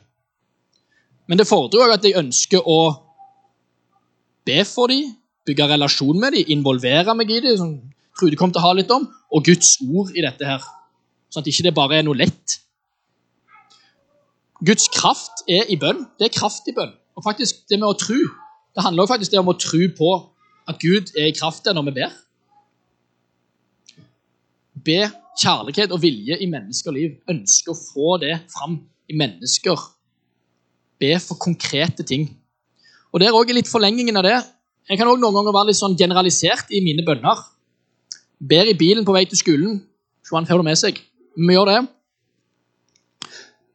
[1.27, 2.81] Men det fordrer òg at jeg ønsker å
[4.47, 5.11] be for dem,
[5.47, 7.77] bygge relasjon med dem, involvere meg i dem, som
[8.17, 10.63] Trude kom til å ha litt om, og Guds ord i dette her.
[11.29, 12.55] Sånn at ikke det bare er noe lett.
[14.65, 16.07] Guds kraft er i bønn.
[16.19, 16.95] Det er kraft i bønn.
[17.17, 18.17] Og faktisk det med å tro.
[18.77, 20.13] Det handler faktisk om å tro på
[20.69, 22.15] at Gud er i kraft der når vi ber
[24.87, 25.07] be
[25.41, 27.19] kjærlighet og vilje i menneskeliv.
[27.31, 28.79] Ønske å få det fram
[29.11, 29.81] i mennesker.
[31.01, 32.31] Be for konkrete ting.
[33.13, 34.39] Og Det er også litt forlengingen av det.
[34.89, 37.43] Jeg kan også noen ganger være litt sånn generalisert i mine bønner.
[38.39, 39.81] Ber i bilen på vei til skolen.
[40.23, 41.01] Så han får det med seg.
[41.37, 41.81] Vi gjør det.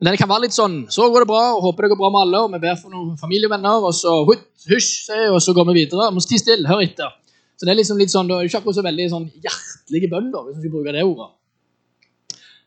[0.02, 2.10] Men det kan være litt sånn Så går det bra, og håper det går bra
[2.14, 2.40] med alle.
[2.42, 6.10] og Vi ber for noen familievenner, og så hysj, og så går vi videre.
[6.14, 7.14] Må sti stille, hør etter.
[7.62, 10.32] Så det er liksom litt sånn, det er ikke akkurat så veldig sånn hjertelige bønn,
[10.48, 11.28] hvis vi bruker det ordet.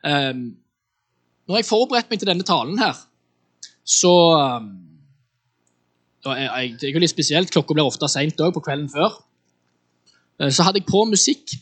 [0.05, 0.45] Um,
[1.51, 3.01] når jeg forberedte meg til denne talen her,
[3.83, 4.69] så um,
[6.25, 7.51] jeg, Det er jo litt spesielt.
[7.53, 9.19] Klokka blir ofte seint òg, på kvelden før.
[10.39, 11.57] Uh, så hadde jeg på musikk.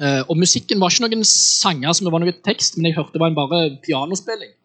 [0.00, 3.18] Uh, og musikken var ikke noen sanger som det var noe tekst, men jeg hørte
[3.18, 4.56] det var en bare pianospilling.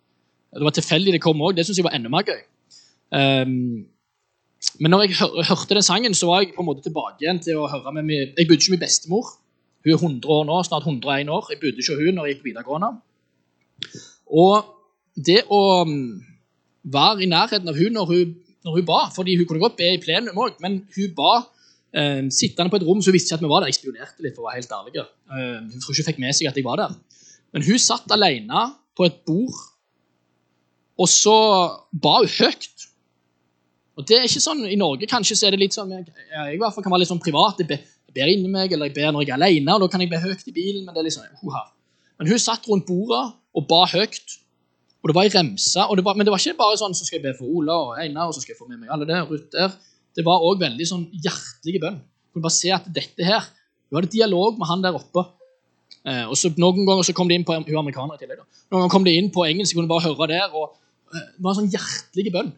[0.56, 1.56] Det var tilfeldig det kom òg.
[1.58, 2.42] Det syns jeg var enda mer gøy.
[3.16, 3.86] Um,
[4.82, 7.42] men når jeg hør, hørte den sangen, så var jeg på en måte tilbake igjen
[7.44, 9.34] til å høre med min Jeg bodde ikke med bestemor.
[9.86, 11.52] Hun er 100 år nå, snart 101 år.
[11.54, 12.90] Jeg bodde ikke hun når jeg gikk på videregående.
[14.34, 14.72] Og
[15.28, 16.08] det å mm,
[16.96, 18.34] være i nærheten av hun når hun,
[18.66, 21.36] når hun ba fordi Hun kunne godt be i plenum òg, men hun ba
[21.94, 23.72] eh, sittende på et rom, så hun visste ikke at vi var der.
[23.72, 25.06] Jeg spionerte litt, for å være helt ærlig.
[25.06, 26.98] Eh, hun tror ikke hun fikk med seg at jeg var der.
[27.54, 28.66] Men hun satt alene
[28.98, 29.62] på et bord,
[30.96, 31.36] og så
[31.92, 32.70] ba hun høyt.
[33.96, 36.56] Og det er ikke sånn, I Norge kanskje så er det litt sånn, jeg, jeg
[36.56, 37.62] i hvert fall kan være litt sånn privat.
[37.64, 39.92] Jeg ber, jeg ber inni meg, eller jeg ber når jeg er alene, og da
[39.92, 40.84] kan jeg be høyt i bilen.
[40.84, 41.62] Men det er liksom, uh
[42.20, 43.24] Men hun satt rundt bordet
[43.56, 44.40] og ba høyt.
[45.04, 45.88] Og det var i remse.
[45.96, 48.00] Det var, men det var ikke bare sånn så skal jeg be for Ola og
[48.02, 49.76] Einar, og så skal jeg få med meg alle der, Ruth der.
[50.16, 52.00] Det var òg veldig sånn hjertelige bønn.
[52.00, 53.44] Du kunne bare se at dette her
[53.86, 55.22] Hun hadde dialog med han der oppe.
[56.10, 58.48] Eh, og så Noen ganger så kom det inn på hun amerikaner i tillegg da.
[58.74, 60.50] Noen ganger kom det inn på engelsk, kunne bare høre der.
[60.58, 60.85] og Det
[61.40, 62.54] var en sånn hjertelig bønn.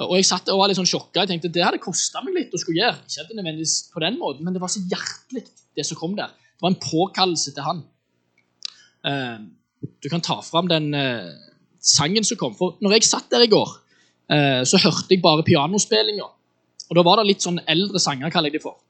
[0.00, 1.22] Og jeg satt og var litt sånn sjokka.
[1.22, 3.02] Jeg tenkte det hadde kosta meg litt å skulle gjøre.
[3.04, 5.44] Ikke nødvendigvis på den måten, men det var så hjertelig,
[5.76, 6.32] det som kom der.
[6.32, 7.82] Det var en påkallelse til han.
[9.04, 11.28] Uh, du kan ta fram den uh,
[11.84, 12.56] sangen som kom.
[12.56, 13.74] For når jeg satt der i går,
[14.32, 16.28] uh, så hørte jeg bare pianospillinga.
[16.88, 18.80] Og da var det litt sånn eldre sanger, kaller jeg det for.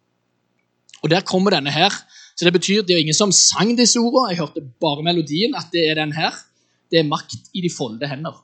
[1.02, 1.94] Og der kommer denne her.
[2.38, 4.30] Så det betyr det er ingen som sang disse ordene.
[4.30, 6.38] Jeg hørte bare melodien, at det er den her.
[6.90, 8.38] Det er makt i de folde hender.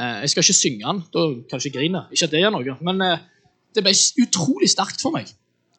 [0.00, 2.08] Eh, jeg skal ikke synge den, da kanskje jeg griner.
[2.14, 2.76] Ikke at det gjør noe.
[2.86, 3.24] Men eh,
[3.76, 3.92] det ble
[4.24, 5.28] utrolig sterkt for meg.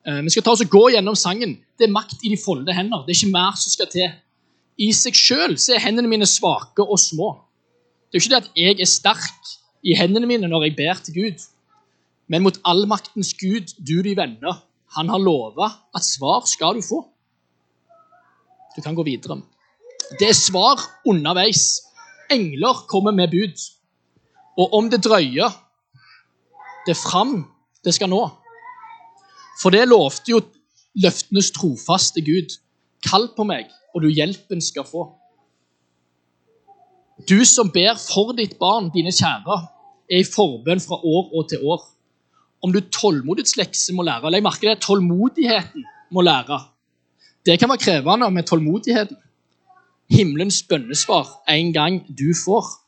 [0.06, 1.56] Eh, vi skal ta oss og gå gjennom sangen.
[1.80, 3.06] Det er makt i de folde hender.
[3.08, 4.12] Det er ikke mer som skal til.
[4.82, 7.34] I seg sjøl er hendene mine svake og små.
[8.10, 11.02] Det er jo ikke det at jeg er sterk i hendene mine når jeg ber
[11.02, 11.48] til Gud.
[12.32, 14.62] Men mot allmaktens Gud, du de venner,
[14.96, 17.02] han har lova at svar skal du få.
[18.76, 19.42] Du kan gå videre.
[20.20, 21.82] Det er svar underveis.
[22.32, 23.60] Engler kommer med bud.
[24.62, 25.50] Og om det drøyer,
[26.86, 27.40] det er fram
[27.86, 28.22] det skal nå.
[29.62, 30.42] For det lovte jo
[31.02, 32.58] løftenes trofaste Gud.
[33.06, 35.08] Kall på meg, og du hjelpen skal få.
[37.30, 39.58] Du som ber for ditt barn, dine kjære,
[40.12, 41.84] er i forbønn fra år og til år.
[42.62, 46.60] Om du tålmodighets lekse må lære Legg merke det, tålmodigheten må lære.
[47.46, 49.18] Det kan være krevende med tålmodigheten.
[50.12, 52.81] Himmelens bønnesvar en gang du får.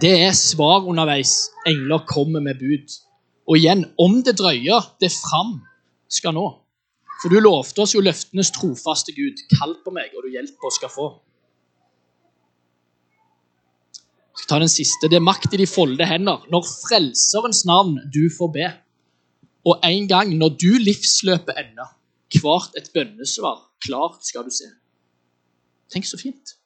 [0.00, 1.50] Det er svar underveis.
[1.66, 2.94] Engler kommer med bud.
[3.48, 5.58] Og igjen, om det drøyer, det fram
[6.10, 6.46] skal nå.
[7.22, 9.38] For du lovte oss jo løftenes trofaste Gud.
[9.54, 11.10] Kall på meg, og du hjelper oss skal få.
[14.34, 15.08] Jeg skal ta den siste.
[15.08, 18.70] Det er makt i de folde hender, når Frelserens navn du får be.
[19.64, 21.94] Og en gang når du livsløpet ender,
[22.34, 24.66] hvert et bønnesvar klart skal du se.
[25.92, 26.56] Tenk så fint.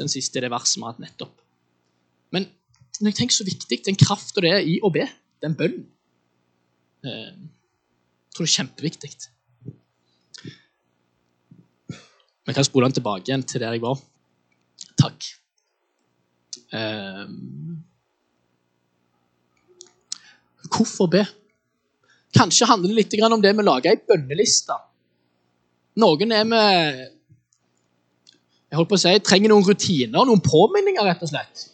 [0.00, 1.36] Den siste det verset vi har hatt nettopp.
[3.00, 5.06] Men tenk så viktig den krafta det er i å be.
[5.40, 5.86] Den bønnen.
[7.04, 9.10] Eh, jeg tror det er kjempeviktig.
[12.50, 14.00] Vi kan spole den tilbake igjen til der jeg var.
[15.00, 15.28] Takk.
[16.70, 17.80] Um,
[20.70, 21.24] hvorfor be?
[22.36, 24.76] Kanskje handler det litt om det med å lage ei bønneliste.
[26.00, 27.00] Noen er med
[28.70, 31.66] jeg holdt på å si, trenger noen rutiner, noen påminninger, rett og slett.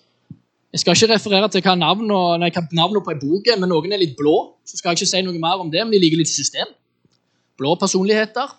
[0.73, 4.17] Jeg skal ikke referere til hva navnet på ei bok er, men noen er litt
[4.17, 4.35] blå.
[4.65, 6.73] Så skal jeg ikke si noe mer om det, men de liker litt system.
[7.61, 8.51] Blå personligheter,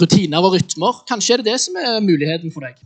[0.00, 1.02] rutiner og rytmer.
[1.10, 2.78] Kanskje er det det som er muligheten for deg.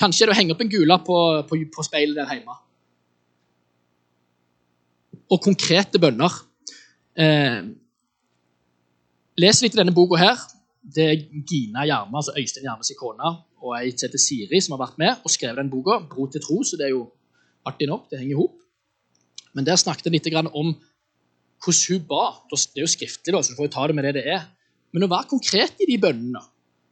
[0.00, 2.56] Kanskje er det å henge opp en gula på, på, på speilet der hjemme.
[5.28, 6.32] Og konkrete bønner.
[7.18, 7.60] Eh,
[9.40, 10.44] les litt i denne boka her.
[10.94, 11.16] Det er
[11.48, 15.24] Gina Gjerme, altså Øystein Gjermes kone, og ei som heter Siri, som har vært med
[15.24, 17.10] og skrevet den boka, 'Bro til tro', så det er jo
[17.66, 18.10] artig nok.
[18.10, 18.54] Det henger i hop.
[19.54, 20.74] Men der snakket hun litt om
[21.64, 22.24] hvordan hun ba.
[22.50, 24.46] Det er jo skriftlig, så du får ta det med det det er.
[24.92, 26.40] Men å være konkret i de bønnene.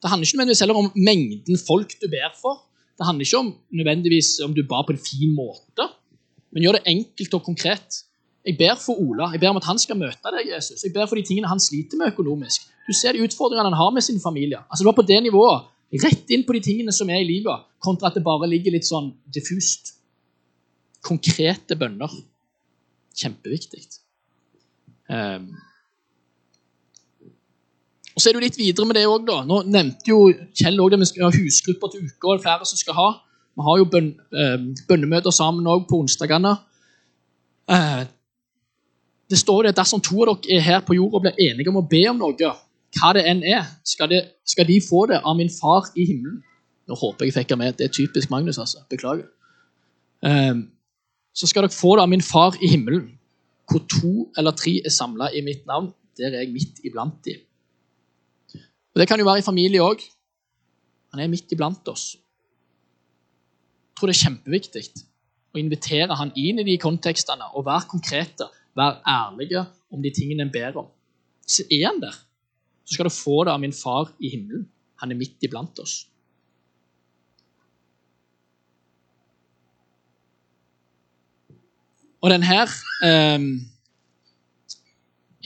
[0.03, 2.67] Det handler ikke nødvendigvis heller om mengden folk du ber for.
[2.99, 5.89] Det handler ikke om nødvendigvis om du ba på en fin måte,
[6.53, 8.03] men gjør det enkelt og konkret.
[8.47, 9.31] Jeg ber for Ola.
[9.35, 10.85] Jeg ber om at han skal møte deg, Jesus.
[10.85, 12.69] Jeg ber for de tingene han sliter med økonomisk.
[12.87, 14.61] Du ser de utfordringene han har med sin familie.
[14.71, 17.63] Altså, Det var på det nivået Rett inn på de tingene som er i livet,
[17.79, 19.93] kontra at det bare ligger litt sånn diffust.
[21.07, 22.11] Konkrete bønner.
[23.17, 23.85] Kjempeviktig.
[25.07, 25.47] Um,
[28.17, 29.39] og så er du litt videre med det òg, da.
[29.47, 30.19] Nå nevnte jo
[30.59, 33.09] Kjell òg det vi skal ha husgrupper til uka, og flere som skal ha.
[33.57, 34.59] Vi har jo bønn, eh,
[34.91, 36.57] bønnemøter sammen òg på onsdagene.
[39.31, 41.71] Det står det det dersom to av dere er her på jorda og blir enige
[41.73, 42.53] om å be om noe,
[42.97, 46.41] hva det enn er, skal, det, skal, de få det av min far i himmelen.
[46.87, 47.77] Nå håper jeg fikk det med.
[47.79, 48.85] Det er typisk Magnus, altså.
[48.91, 49.27] Beklager.
[50.23, 50.69] Um,
[51.37, 53.11] så skal dere få det av min far i himmelen.
[53.67, 57.43] Hvor to eller tre er samla i mitt navn, der er jeg midt iblant dem.
[58.95, 60.01] Og Det kan jo være i familie òg.
[61.12, 62.15] Han er midt iblant oss.
[63.91, 64.85] Jeg tror det er kjempeviktig
[65.57, 70.47] å invitere han inn i de kontekstene og være konkrete, være ærlige om de tingene
[70.47, 70.89] en ber om.
[71.47, 72.17] Så er han der
[72.87, 74.69] så skal du få det av min far i himmelen.
[75.03, 76.05] Han er midt iblant oss.
[82.23, 82.71] Og den her
[83.07, 83.43] eh,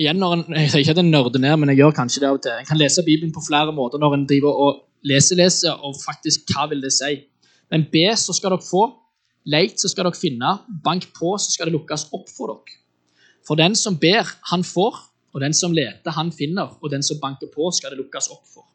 [0.00, 2.28] igjen når en, Jeg sier ikke at en nerder ned, men jeg gjør kanskje det
[2.28, 2.60] av og til.
[2.60, 6.52] En kan lese Bibelen på flere måter når en driver og leser, leser, og faktisk
[6.52, 7.16] hva vil det si.
[7.72, 8.84] Men be, så skal dere få.
[9.48, 10.52] Leit, så skal dere finne.
[10.84, 12.79] Bank på, så skal det lukkes opp for dere.
[13.46, 14.98] For den som ber, han får.
[15.30, 18.46] Og den som leter, han finner, og den som banker på, skal det lukkes opp
[18.50, 18.66] for.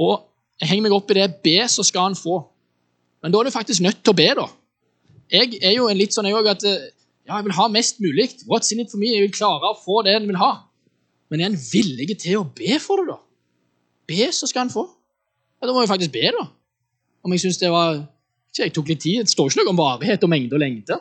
[0.00, 0.26] Og
[0.60, 1.26] Jeg henger meg opp i det.
[1.40, 2.34] Be, så skal han få.
[3.24, 4.44] Men da er du faktisk nødt til å be, da.
[5.32, 8.26] Jeg er jo en litt sånn jeg òg at ja, jeg vil ha mest mulig.
[8.44, 9.08] What's in it for me?
[9.08, 10.50] Jeg vil klare å få det jeg vil ha.
[11.32, 13.16] Men er en villig til å be for det, da?
[14.10, 14.84] Be, så skal han få.
[15.60, 16.44] Ja, Da må jeg faktisk be, da.
[17.24, 18.02] Om jeg syns det var
[18.58, 19.24] Jeg tok litt tid.
[19.24, 20.96] Det står ikke noe om varighet og mengde og lengde.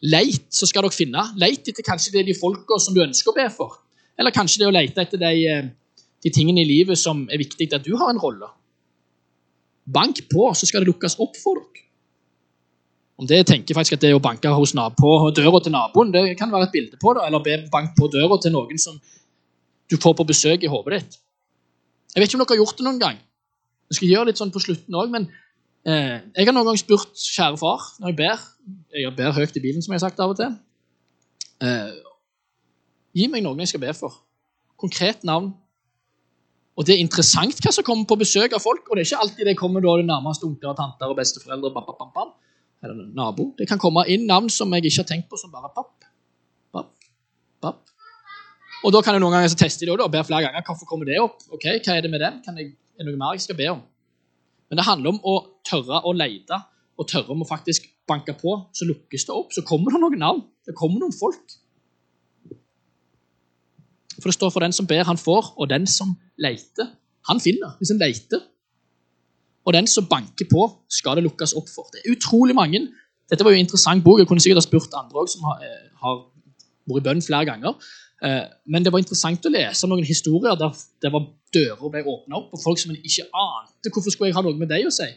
[0.00, 1.22] Leit, så skal dere finne.
[1.40, 3.80] Leit etter kanskje det er de folka som du ønsker å be for.
[4.20, 5.68] Eller kanskje det er å lete etter de, eh,
[6.24, 8.48] de tingene i livet som er viktig at du har en rolle.
[9.86, 11.84] Bank på, så skal det lukkes opp for dere.
[13.20, 16.38] Om det tenker faktisk at det er å banke hos på døra til naboen, det
[16.38, 18.96] kan være et bilde på det, eller be bank på døra til noen som
[19.90, 21.18] du får på besøk i hodet ditt.
[22.14, 23.18] Jeg vet ikke om dere har gjort det noen gang.
[23.90, 25.28] Jeg skal gjøre litt sånn på slutten også, men
[25.86, 28.42] jeg har noen ganger spurt kjære far når jeg ber
[29.00, 30.52] Jeg ber høyt i bilen, som jeg har sagt av og til.
[31.64, 31.94] Eh,
[33.16, 34.20] gi meg noen jeg skal be for.
[34.80, 35.50] Konkret navn.
[36.78, 38.86] Og det er interessant hva som kommer på besøk av folk.
[38.88, 41.72] Og det er ikke alltid det kommer da det nærmeste onkler og tanter og besteforeldre.
[41.74, 42.30] Bam, bam, bam,
[42.84, 43.50] eller nabo.
[43.58, 46.06] Det kan komme inn navn som jeg ikke har tenkt på, som bare papp,
[46.72, 46.92] papp,
[47.60, 47.82] papp,
[48.84, 50.64] Og da kan jeg noen ganger teste de det og ber flere ganger.
[50.64, 51.42] Hvorfor kommer det opp?
[51.52, 52.40] Ok, Hva er det med den?
[52.46, 53.82] Jeg, er det noe mer jeg skal be om?
[54.70, 55.34] Men det handler om å
[55.66, 56.60] tørre å lete
[57.00, 58.54] og tørre om å faktisk banke på.
[58.76, 59.50] Så lukkes det opp.
[59.54, 60.44] Så kommer det noen navn.
[60.66, 61.56] Det kommer noen folk.
[64.20, 66.90] For det står for den som ber, han får, og den som leter,
[67.28, 67.76] han finner.
[67.80, 68.42] Hvis en leter.
[69.64, 71.88] Og den som banker på, skal det lukkes opp for.
[71.92, 72.82] Det er utrolig mange.
[73.30, 74.20] Dette var jo en interessant bok.
[74.20, 76.16] Jeg kunne sikkert ha spurt andre også, som har, eh, har
[76.90, 77.74] vært i bønn flere ganger.
[78.20, 82.36] Eh, men det var interessant å lese noen historier der det var dører ble åpna
[82.36, 85.08] opp, og folk som ikke ante hvorfor skulle jeg ha noe med deg å si.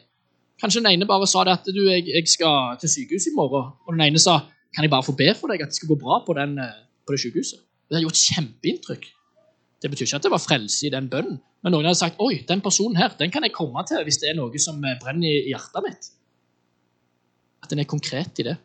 [0.61, 3.73] Kanskje den ene bare sa det at du, jeg, jeg skal til sykehuset i morgen,
[3.83, 4.39] og den ene sa
[4.73, 6.79] kan jeg bare få be for deg at det skal gå bra på, den, eh,
[7.03, 7.59] på det sykehuset.
[7.89, 9.09] Det har gjort kjempeinntrykk.
[9.83, 12.37] Det betyr ikke at det var frelse i den bønnen, men noen hadde sagt oi,
[12.47, 15.51] den personen her, den kan jeg komme til hvis det er noe som brenner i
[15.51, 16.07] hjertet mitt.
[17.63, 18.55] At den er konkret i det.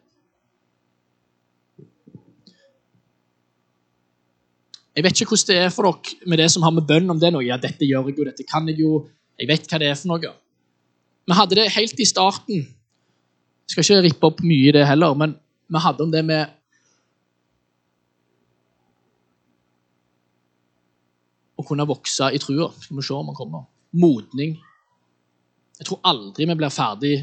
[4.98, 7.18] Jeg vet ikke hvordan det er for dere med det som har med bønn om
[7.22, 7.44] det noe.
[7.46, 9.04] Ja, dette gjør jeg jo, dette kan jeg jo.
[9.38, 10.32] Jeg vet hva det er for noe.
[11.22, 12.64] Vi hadde det helt i starten.
[12.66, 15.36] Jeg skal ikke rippe opp mye i det heller, men
[15.70, 16.54] vi hadde om det med
[21.58, 22.68] Å kunne vokse i trua.
[22.82, 23.64] Skal vi se om han kommer.
[23.98, 24.58] Modning.
[25.78, 27.16] Jeg tror aldri vi blir ferdig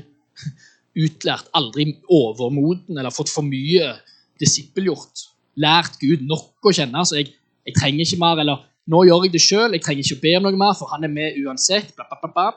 [1.06, 3.98] utlært, aldri overmoden eller fått for mye
[4.40, 5.28] disippelgjort.
[5.60, 7.04] Lært Gud nok å kjenne.
[7.04, 7.36] så jeg
[7.66, 9.74] jeg trenger ikke mer, eller nå gjør jeg det sjøl.
[9.74, 11.94] Jeg trenger ikke å be om noe mer, for han er med uansett.
[11.98, 12.52] Bla, bla, bla,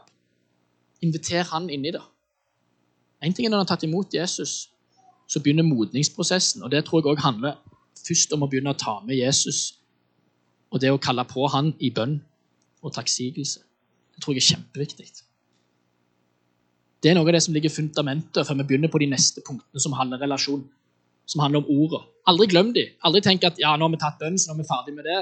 [1.01, 2.03] Inviter han inn i det.
[3.23, 4.69] En ting er når han har tatt imot Jesus,
[5.31, 6.63] så begynner modningsprosessen.
[6.63, 7.55] og Det tror jeg også handler
[8.07, 9.79] først om å begynne å ta med Jesus
[10.71, 12.19] og det å kalle på han i bønn
[12.83, 13.61] og takksigelse.
[14.15, 15.07] Det tror jeg er kjempeviktig.
[17.03, 19.81] Det er noe av det som ligger fundamentet før vi begynner på de neste punktene
[19.81, 20.67] som handler relasjon
[21.29, 22.01] som handler om ordet.
[22.29, 22.95] Aldri glem dem.
[23.05, 25.09] Aldri tenk at ja, nå har vi tatt bønn, så nå er vi ferdig med
[25.09, 25.21] det.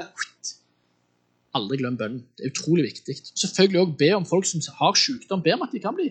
[1.57, 2.23] Aldri glem bønnen.
[2.37, 3.17] Det er utrolig viktig.
[3.33, 5.43] Selvfølgelig også be om folk som har sykdom.
[5.43, 6.09] Be om at de kan bli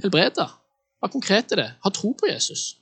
[0.00, 0.48] helbreda.
[1.00, 1.68] Vær konkret i det.
[1.84, 2.76] Ha tro på Jesus.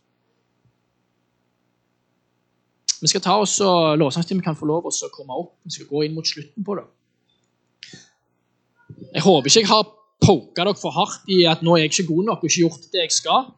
[2.98, 5.52] Vi skal ta oss og Lovsangstimen kan få lov å komme opp.
[5.66, 6.86] Vi skal gå inn mot slutten på det.
[9.14, 9.84] Jeg håper ikke jeg har
[10.18, 12.88] poka dere for hardt i at nå er jeg ikke god nok og ikke gjort
[12.92, 13.52] det jeg skal.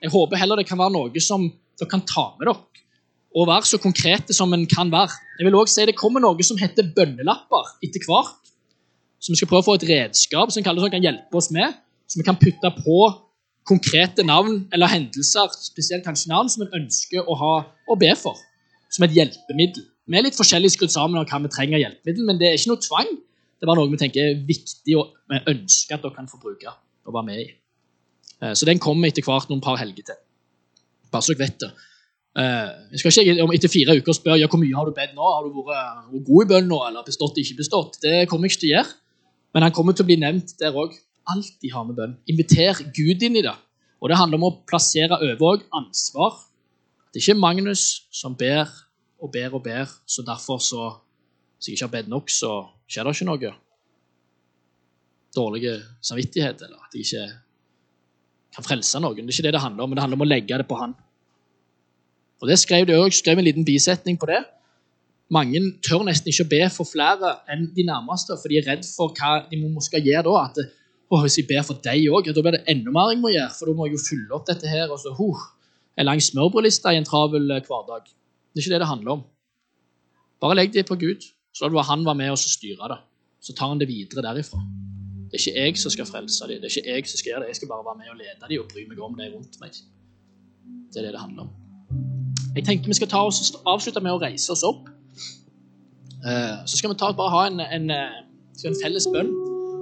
[0.00, 1.44] Jeg håper heller det kan være noe som
[1.80, 2.58] dere kan ta med dere
[3.30, 5.14] og være så konkrete som en kan være.
[5.38, 8.38] Jeg vil også si Det kommer noe som heter bønnelapper etter hvert.
[9.20, 11.76] Så vi skal prøve å få et redskap som kan hjelpe oss med,
[12.08, 12.98] så vi kan putte på
[13.68, 17.54] konkrete navn eller hendelser, spesielt kanskje navn, som en ønsker å ha
[17.86, 18.38] og be for.
[18.90, 19.84] Som et hjelpemiddel.
[20.10, 22.72] Vi er litt forskjellig skrudd sammen av hva vi trenger hjelpemiddel, men det er ikke
[22.72, 23.12] noe tvang.
[23.60, 26.40] Det er bare noe vi tenker er viktig og vi ønsker at dere kan få
[26.40, 26.72] bruke
[27.06, 27.46] og være med i.
[28.40, 30.18] Eh, så den kommer etter hvert noen par helger til.
[31.10, 31.70] Bare så dere vet det.
[32.38, 35.16] Uh, jeg skal ikke om etter fire uker spørre ja, hvor mye har du bedt
[35.16, 35.22] nå.
[35.26, 37.98] Har du vært, vært god i bønn nå, eller bestått, ikke bestått?
[38.04, 38.98] Det kommer jeg ikke til å gjøre.
[39.54, 40.94] Men han kommer til å bli nevnt der òg.
[41.30, 42.14] Alltid ha med bønn.
[42.30, 43.56] Inviter Gud inn i det.
[44.00, 46.38] Og det handler om å plassere over ansvar.
[47.10, 48.70] Det er ikke Magnus som ber
[49.20, 50.90] og ber og ber, så derfor så
[51.60, 52.50] Hvis jeg ikke har bedt nok, så
[52.88, 53.48] skjer det ikke noe.
[55.36, 57.24] Dårlig samvittighet, eller at jeg ikke
[58.54, 59.22] kan frelse noen.
[59.22, 60.78] Det er ikke det det handler om, men det handler om å legge det på
[60.80, 60.96] Han.
[62.40, 64.40] Og det skrev de også, skrev en liten bisetning på det.
[65.30, 68.86] Mange tør nesten ikke å be for flere enn de nærmeste, for de er redd
[68.88, 70.46] for hva de må skal gjøre da.
[70.48, 70.62] at
[71.10, 73.50] og Hvis jeg ber for deg òg, da blir det enda mer jeg må gjøre.
[73.58, 74.86] For da må jeg jo fylle opp dette her.
[74.90, 75.42] og så, huh,
[75.98, 78.06] En lang smørbrødliste i en travel eh, hverdag.
[78.06, 79.24] Det er ikke det det handler om.
[80.40, 83.00] Bare legg det på Gud, så lar du han være med og styre det.
[83.42, 84.62] Så tar han det videre derifra.
[85.30, 87.40] Det er ikke jeg som skal frelse dem, det er ikke jeg som skal gjøre
[87.44, 87.48] det.
[87.52, 89.76] Jeg skal bare være med og lede dem og bry meg om dem rundt meg.
[90.90, 91.50] Det er det det handler om.
[92.56, 94.88] Jeg tenker Vi skal ta oss, avslutte med å reise oss opp.
[96.20, 98.16] Uh, så skal vi ta, bare ha en, en, eh,
[98.66, 99.30] en, felles bønn.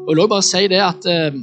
[0.05, 1.39] Og jeg vil bare si det at uh,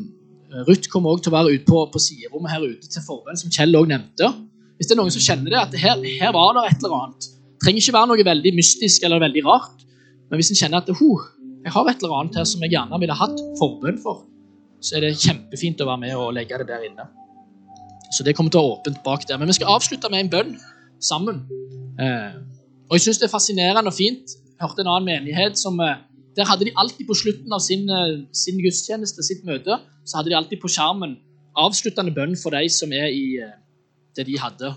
[0.69, 3.51] Ruth kommer også til å være ute på, på siderommet her ute til forbønn, som
[3.51, 4.29] Kjell òg nevnte.
[4.77, 7.27] Hvis det er noen som kjenner det, at her, her var det et eller annet.
[7.55, 9.83] Det trenger ikke være noe veldig mystisk eller veldig rart.
[10.29, 11.03] Men hvis en kjenner at uh,
[11.65, 14.23] jeg har et eller annet her som jeg gjerne ville hatt forbønn for,
[14.85, 17.07] så er det kjempefint å være med og legge det der inne.
[18.13, 19.39] Så det kommer til å være åpent bak der.
[19.41, 20.51] Men vi skal avslutte med en bønn
[21.03, 21.41] sammen.
[21.97, 22.37] Eh,
[22.85, 24.37] og jeg syns det er fascinerende og fint.
[24.45, 25.97] Jeg hørte en annen menighet som eh,
[26.35, 30.33] Der hadde de alltid på slutten av sin, eh, sin gudstjeneste, sitt møte, så hadde
[30.33, 31.15] de alltid på skjermen
[31.55, 33.53] avsluttende bønn for de som er i eh,
[34.15, 34.73] det de hadde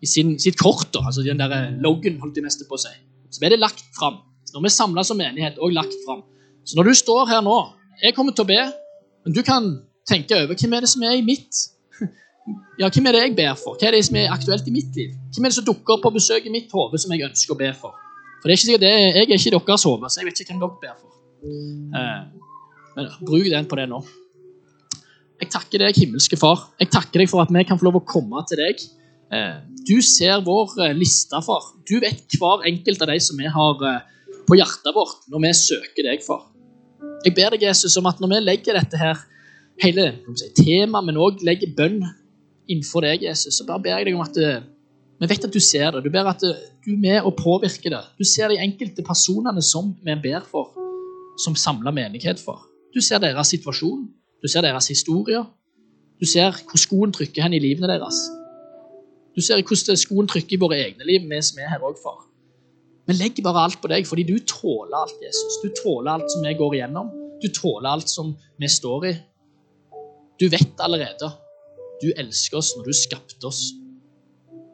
[0.00, 2.92] i sin, sitt kort, da, altså den der loggen, holdt de nesten på si.
[3.32, 4.20] Så ble det lagt fram.
[4.52, 6.22] Når vi er samla som menighet, og lagt fram.
[6.64, 7.56] Så når du står her nå
[8.02, 8.60] Jeg kommer til å be,
[9.24, 9.66] men du kan
[10.08, 11.58] tenke over hvem er det som er i mitt
[12.80, 13.76] Ja, hvem er det jeg ber for?
[13.78, 15.12] Hva er det som er aktuelt i mitt liv?
[15.34, 17.58] Hvem er det som dukker opp på besøk i mitt hode som jeg ønsker å
[17.58, 17.94] be for?
[18.40, 20.54] For det er ikke sikkert det, Jeg er ikke deres hode, så jeg vet ikke
[20.54, 21.12] hvem dere ber for.
[21.98, 22.22] Eh,
[22.96, 24.00] men bruk den på det nå.
[25.42, 26.68] Jeg takker deg, himmelske Far.
[26.82, 28.82] Jeg takker deg for at vi kan få lov å komme til deg.
[29.32, 29.54] Eh,
[29.86, 31.70] du ser vår eh, liste, far.
[31.88, 33.86] Du vet hver enkelt av de som vi har
[34.52, 36.50] på hjertet vårt når vi søker deg, far.
[37.24, 39.20] Jeg ber deg, Jesus, om at når vi legger dette her,
[39.80, 42.02] hele si, temaet, men òg legger bønn
[42.68, 44.36] innenfor deg, Jesus, så bare ber jeg deg om at
[45.22, 46.02] vi vet at du ser det.
[46.04, 48.02] Du ber at du er med og påvirker det.
[48.18, 50.74] Du ser de enkelte personene som vi ber for,
[51.40, 52.66] som samla menighet for.
[52.92, 54.04] Du ser deres situasjon.
[54.42, 55.46] Du ser deres historier.
[56.20, 58.18] Du ser hvor skoen trykker hen i livene deres.
[59.32, 62.26] Du ser hvordan skoen trykker i våre egne liv, vi som er her òg, far.
[63.08, 65.58] Vi legger bare alt på deg, fordi du tåler alt, Jesus.
[65.62, 67.10] Du tåler alt som vi går igjennom.
[67.42, 69.14] Du tåler alt som vi står i.
[70.38, 71.32] Du vet allerede.
[72.02, 73.64] Du elsker oss når du skapte oss.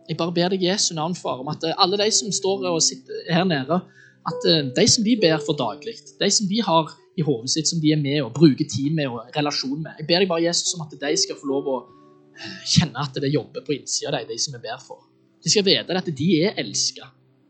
[0.09, 3.27] Jeg bare ber deg Jesu navn, far, om at alle de som står og sitter
[3.33, 3.81] her nede,
[4.29, 7.69] at eh, de som de ber for daglig, de som de har i hodet sitt,
[7.69, 10.47] som de er med og bruker tid med og relasjon med Jeg ber deg bare
[10.47, 14.13] Jesus om at de skal få lov å eh, kjenne at det jobber på innsida
[14.13, 15.05] av dem, de som vi ber for.
[15.45, 17.09] De skal vite at de er elska.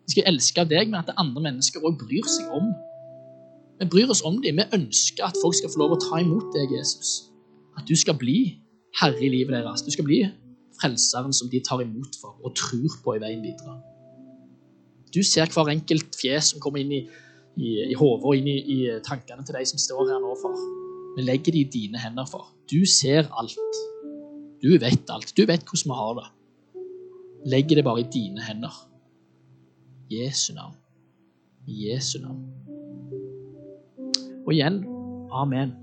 [0.09, 2.73] De skal elske deg, men at andre mennesker òg bryr seg om.
[3.79, 4.59] Vi bryr oss om dem.
[4.59, 7.29] Vi ønsker at folk skal få lov å ta imot deg, Jesus.
[7.79, 8.39] At du skal bli
[8.99, 9.85] herre i livet deres.
[9.85, 10.23] Du skal bli
[10.81, 13.79] frelseren som de tar imot for og tror på i veien videre.
[15.15, 17.03] Du ser hver enkelt fjes som kommer inn i
[17.59, 20.59] i, i hodet og inn i, i, tankene til de som står her nå, far.
[21.17, 22.51] Vi legger det i dine hender, far.
[22.71, 23.81] Du ser alt.
[24.63, 25.33] Du vet alt.
[25.35, 26.29] Du vet hvordan vi har det.
[27.55, 28.75] Legger det bare i dine hender.
[30.11, 30.77] Jesu navn.
[31.69, 32.41] I Jesu navn.
[34.47, 34.81] Og igjen
[35.33, 35.75] amen.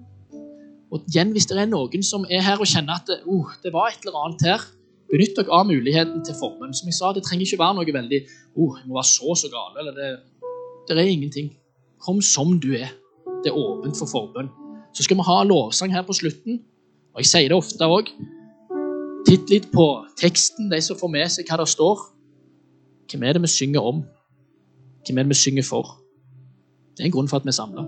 [0.91, 3.91] Og igjen, hvis det er noen som er her og kjenner at oh, det var
[3.91, 4.65] et eller annet her,
[5.11, 6.73] benytt dere av muligheten til formen.
[6.73, 8.21] Som jeg sa, det trenger ikke være noe veldig
[8.55, 10.11] oh, jeg må være så så gale, eller det,
[10.89, 11.51] det er ingenting.
[12.01, 12.93] Kom som du er.
[13.43, 14.49] Det er åpent for forbønn.
[14.95, 16.61] Så skal vi ha lovsang her på slutten.
[17.13, 18.09] Og jeg sier det ofte òg.
[19.25, 19.85] Titt litt på
[20.19, 22.01] teksten, de som får med seg hva det står.
[23.11, 24.03] Hvem er det vi synger om?
[25.05, 26.01] Hvem er det vi synger for?
[26.97, 27.85] Det er en grunn for at vi er samla.